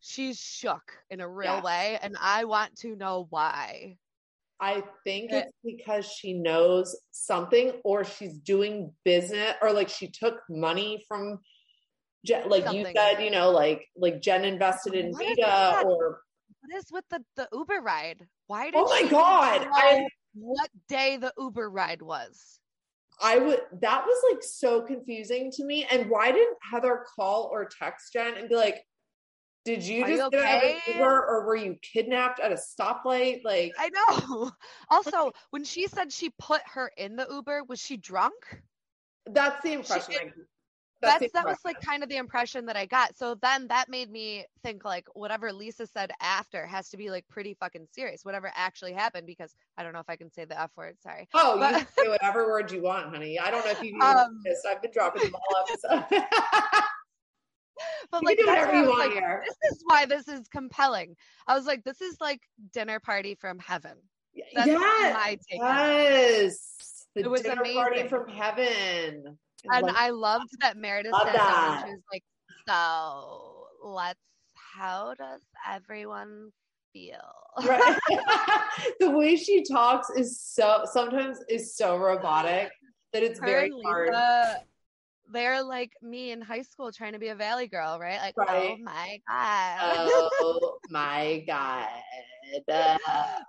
[0.00, 3.96] she's shook in a real way, and I want to know why.
[4.60, 10.40] I think it's because she knows something, or she's doing business, or like she took
[10.50, 11.38] money from,
[12.26, 16.20] Jen, like you said, you know, like like Jen invested in What Vida, or
[16.60, 18.26] What is with the the Uber ride?
[18.46, 22.60] Why did oh my she god, I what day the Uber ride was?
[23.22, 25.86] I would that was like so confusing to me.
[25.90, 28.82] And why didn't Heather call or text Jen and be like,
[29.64, 30.94] did you Are just you get out of an?
[30.94, 33.44] Uber or were you kidnapped at a stoplight?
[33.44, 34.50] Like I know.
[34.90, 38.34] Also, when she said she put her in the Uber, was she drunk?
[39.26, 40.12] that's the impression.
[40.12, 40.18] She-
[41.02, 43.16] I, That's, the that was like kind of the impression that I got.
[43.16, 47.26] So then that made me think like whatever Lisa said after has to be like
[47.28, 48.22] pretty fucking serious.
[48.22, 51.26] Whatever actually happened because I don't know if I can say the F word, sorry.
[51.32, 53.38] Oh, you can say whatever word you want, honey.
[53.38, 54.66] I don't know if you've Um, noticed.
[54.68, 56.22] I've been dropping them all episode.
[58.10, 61.16] But like can do whatever you want like, this is why this is compelling.
[61.46, 62.40] I was like, this is like
[62.72, 63.96] dinner party from heaven.
[64.54, 65.40] That's yes, my take.
[65.50, 65.62] it.
[65.62, 67.06] yes.
[67.14, 68.08] The It was dinner party amazing.
[68.08, 69.38] from heaven.
[69.70, 71.82] And Like, I loved that Meredith Love down that.
[71.86, 72.22] she was like,
[72.68, 74.18] so let's
[74.54, 76.50] how does everyone
[76.92, 77.18] feel?
[77.64, 77.98] Right.
[79.00, 82.70] the way she talks is so sometimes is so robotic
[83.12, 84.10] that it's Her very and hard.
[85.32, 88.18] They're like me in high school trying to be a valley girl, right?
[88.20, 89.78] Like, oh my god.
[90.40, 91.86] Oh my god.
[92.68, 92.96] Uh,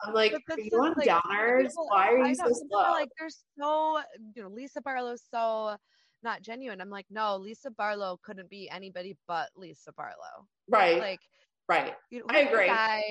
[0.03, 1.67] I'm like, are you on like, downers?
[1.69, 2.91] people- Why are you know, so slow?
[2.91, 3.99] Like they're so,
[4.36, 5.75] you know, Lisa Barlow's so
[6.23, 6.82] not genuine.
[6.82, 10.45] I'm like, no, Lisa Barlow couldn't be anybody but Lisa Barlow.
[10.69, 11.19] right, Like,
[11.67, 11.95] right.
[12.11, 12.67] you know, I who's the agree.
[12.67, 13.03] guy,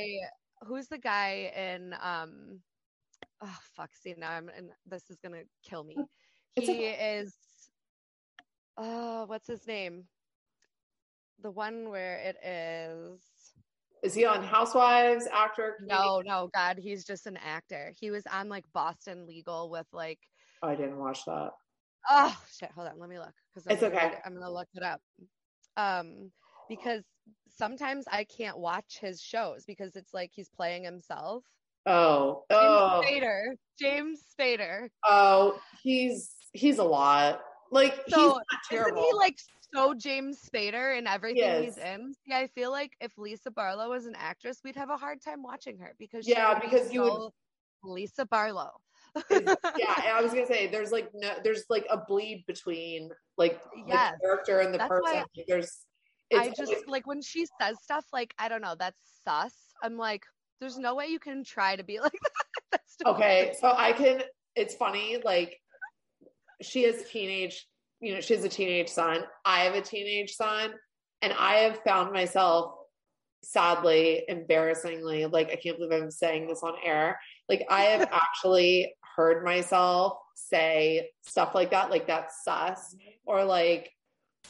[0.62, 2.60] who's the guy in um?
[3.42, 3.90] Oh fuck!
[3.94, 5.96] See now I'm and this is gonna kill me.
[6.54, 7.18] He okay.
[7.18, 7.34] is.
[8.82, 10.04] Oh, what's his name?
[11.42, 13.20] The one where it is.
[14.02, 15.28] Is he on Housewives?
[15.30, 15.76] Actor?
[15.84, 17.92] No, no, God, he's just an actor.
[18.00, 20.18] He was on like Boston Legal with like
[20.62, 21.50] Oh, I didn't watch that.
[22.08, 22.70] Oh shit!
[22.74, 24.12] Hold on, let me look because It's okay.
[24.24, 25.00] I'm gonna look it up.
[25.76, 26.30] Um,
[26.68, 27.02] because
[27.54, 31.44] sometimes I can't watch his shows because it's like he's playing himself.
[31.84, 33.42] Oh, James oh, Spader.
[33.78, 34.88] James Spader.
[35.06, 35.60] oh.
[35.82, 37.40] He's he's a lot.
[37.70, 39.02] Like he's So, Isn't terrible.
[39.02, 39.38] he like
[39.72, 42.12] so James Spader in everything he's in?
[42.26, 45.42] See, I feel like if Lisa Barlow was an actress, we'd have a hard time
[45.42, 47.30] watching her because she Yeah, would be because you would-
[47.82, 48.72] Lisa Barlow.
[49.30, 54.14] Yeah, I was gonna say there's like no, there's like a bleed between like Yes.
[54.20, 55.02] the character and the That's person.
[55.04, 55.78] why Like, there's
[56.32, 59.52] I just like when she says stuff like I don't know, that's sus.
[59.82, 60.24] I'm like,
[60.60, 62.56] there's no way you can try to be like that.
[62.72, 63.54] That's okay.
[63.60, 64.22] So I can.
[64.54, 65.18] It's funny.
[65.24, 65.58] Like
[66.62, 67.66] she has teenage.
[68.00, 69.24] You know, she has a teenage son.
[69.44, 70.70] I have a teenage son,
[71.22, 72.74] and I have found myself
[73.42, 77.18] sadly, embarrassingly, like I can't believe I'm saying this on air.
[77.48, 82.94] Like I have actually heard myself say stuff like that, like that's sus,
[83.26, 83.90] or like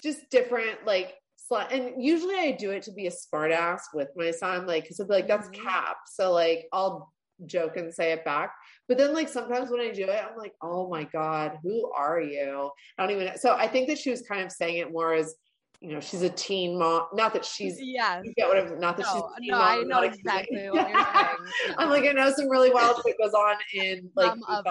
[0.02, 1.14] just different, like
[1.50, 1.72] slut.
[1.72, 5.00] And usually I do it to be a smart ass with my son, like because
[5.00, 5.62] I'd be like, that's Mhm.
[5.64, 5.96] cap.
[6.06, 7.12] So like I'll
[7.46, 8.52] joke and say it back.
[8.90, 12.20] But then like sometimes when I do it, I'm like, oh my God, who are
[12.20, 12.72] you?
[12.98, 15.36] I don't even so I think that she was kind of saying it more as
[15.80, 17.04] you know, she's a teen mom.
[17.14, 18.22] Not that she's yes.
[18.24, 20.56] you get what I'm not that she's No, teen no, mom, I know not exactly
[20.70, 21.76] what you're saying.
[21.78, 24.62] I'm like, I know some really wild shit goes on in like, Utah,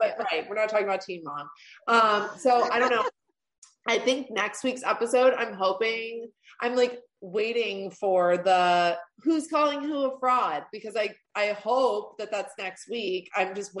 [0.00, 0.24] but yeah.
[0.32, 1.48] right, we're not talking about teen mom.
[1.86, 3.08] Um, so I don't know.
[3.86, 6.28] I think next week's episode, I'm hoping,
[6.60, 12.30] I'm like waiting for the who's calling who a fraud because I I hope that
[12.30, 13.30] that's next week.
[13.36, 13.76] I'm just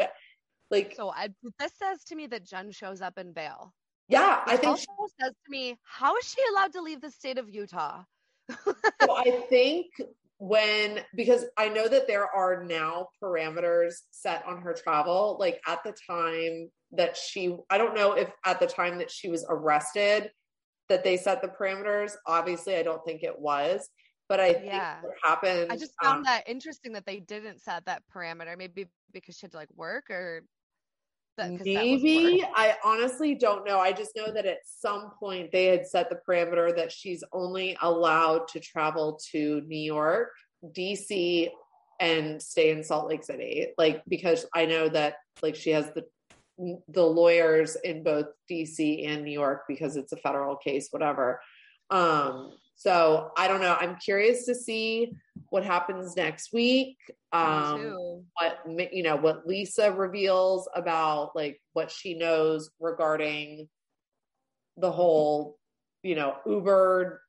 [0.70, 1.28] like, So I,
[1.58, 3.74] this says to me that Jen shows up in bail.
[4.08, 4.86] yeah, I think also
[5.20, 8.02] says to me, how is she allowed to leave the state of Utah?
[8.50, 8.74] so
[9.16, 9.86] I think
[10.38, 15.82] when because I know that there are now parameters set on her travel, like at
[15.84, 20.30] the time that she I don't know if at the time that she was arrested
[20.90, 22.12] that they set the parameters.
[22.26, 23.88] Obviously, I don't think it was,
[24.28, 25.00] but I think Yeah.
[25.00, 25.72] what happened.
[25.72, 28.58] I just found um, that interesting that they didn't set that parameter.
[28.58, 30.42] Maybe because she had to like work or
[31.36, 32.44] that Maybe.
[32.54, 33.78] I honestly don't know.
[33.78, 37.78] I just know that at some point they had set the parameter that she's only
[37.80, 40.32] allowed to travel to New York,
[40.64, 41.48] DC,
[42.00, 43.68] and stay in Salt Lake City.
[43.78, 46.04] Like because I know that like she has the
[46.88, 51.40] the lawyers in both DC and New York because it's a federal case, whatever.
[51.90, 53.76] Um, so I don't know.
[53.78, 55.12] I'm curious to see
[55.50, 56.96] what happens next week.
[57.32, 63.68] Um, what you know what Lisa reveals about like what she knows regarding
[64.76, 65.58] the whole
[66.02, 67.20] you know Uber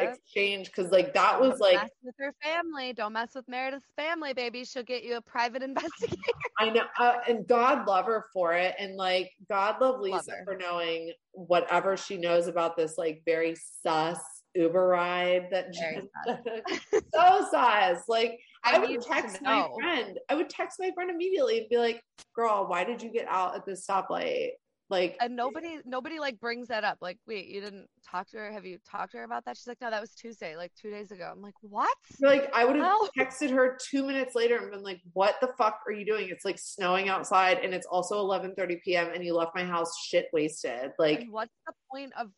[0.00, 0.14] Yep.
[0.14, 2.92] exchange because like that was Don't like mess with her family.
[2.92, 4.64] Don't mess with Meredith's family, baby.
[4.64, 6.22] She'll get you a private investigator.
[6.58, 10.44] I know uh, and God love her for it and like God love Lisa her.
[10.44, 14.18] for knowing whatever she knows about this like very sus
[14.54, 16.08] Uber ride that took.
[17.14, 20.18] so sus like I, need would text my friend.
[20.28, 22.02] I would text my friend immediately and be like,
[22.34, 24.50] "Girl, why did you get out at this stoplight?"
[24.88, 26.98] Like, And nobody, nobody like brings that up.
[27.00, 28.52] Like, wait, you didn't talk to her?
[28.52, 29.56] Have you talked to her about that?
[29.56, 31.28] She's like, no, that was Tuesday, like two days ago.
[31.32, 31.88] I'm like, what?
[32.20, 35.48] like I would have Well- texted her two minutes later and been like, "What the
[35.58, 36.28] fuck are you doing?
[36.30, 39.08] It's like snowing outside, and it's also 11:30 p.m.
[39.12, 42.30] and you left my house shit wasted." Like, And what's the point of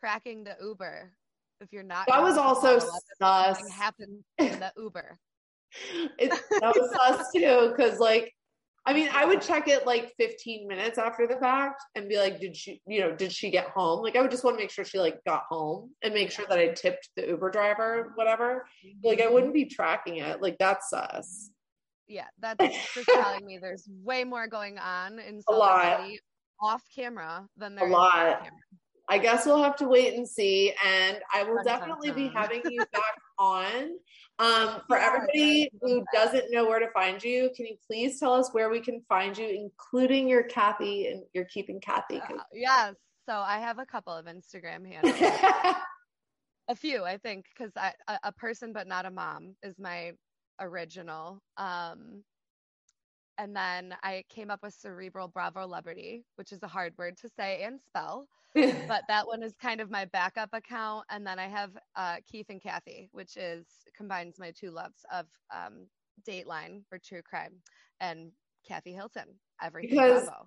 [0.00, 1.12] tracking the Uber
[1.60, 2.06] if you're not?
[2.08, 2.78] that was also
[3.18, 3.70] sus.
[3.70, 5.18] Happened in the Uber.
[6.18, 6.30] It,
[6.60, 8.33] that was sus too, because like,
[8.86, 12.38] I mean, I would check it like 15 minutes after the fact and be like,
[12.38, 14.70] "Did she, you know, did she get home?" Like, I would just want to make
[14.70, 18.66] sure she like got home and make sure that I tipped the Uber driver, whatever.
[19.02, 20.42] Like, I wouldn't be tracking it.
[20.42, 21.50] Like, that's us.
[22.06, 22.62] Yeah, that's
[22.92, 26.02] just telling me there's way more going on in A lot.
[26.02, 26.20] City
[26.60, 28.48] off camera than A there on lot.
[29.08, 30.74] I guess we'll have to wait and see.
[30.84, 33.90] And I will Dun, dun, definitely be having you back on.
[34.40, 38.50] Um, for everybody who doesn't know where to find you, can you please tell us
[38.52, 42.20] where we can find you, including your Kathy and your keeping Kathy?
[42.20, 42.94] Uh, yes.
[43.28, 45.14] So I have a couple of Instagram handles.
[46.68, 50.12] a few, I think, because I a, a person but not a mom is my
[50.60, 51.40] original.
[51.56, 52.24] Um,
[53.38, 57.28] and then I came up with cerebral bravo liberty, which is a hard word to
[57.36, 61.04] say and spell, but that one is kind of my backup account.
[61.10, 63.66] And then I have uh, Keith and Kathy, which is
[63.96, 65.86] combines my two loves of um,
[66.28, 67.54] Dateline for true crime
[68.00, 68.30] and
[68.66, 69.26] Kathy Hilton,
[69.62, 70.46] everything Because- Bravo.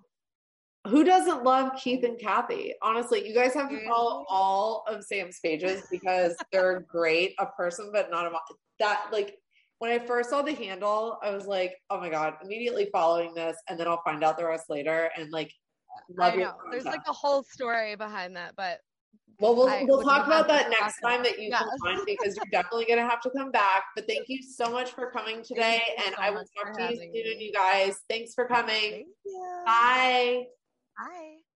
[0.86, 2.72] who doesn't love Keith and Kathy?
[2.82, 7.34] Honestly, you guys have to follow all of Sam's pages because they're great.
[7.38, 8.30] A person, but not a.
[8.78, 9.36] That like
[9.78, 13.56] when I first saw the handle, I was like, oh my god, immediately following this,
[13.68, 15.10] and then I'll find out the rest later.
[15.16, 15.52] And like,
[16.16, 16.54] love I know.
[16.70, 18.80] There's like a whole story behind that, but
[19.40, 21.60] Well, we'll, I we'll talk about that next time that you Yes.
[21.60, 23.84] come on because you're definitely going to have to come back.
[23.94, 25.80] But thank you so much for coming today.
[26.04, 27.44] and so I will talk to you soon, me.
[27.46, 28.00] you guys.
[28.08, 28.90] Thanks for coming.
[28.90, 29.06] thank.
[29.64, 30.44] Bye.
[30.96, 31.47] Bye.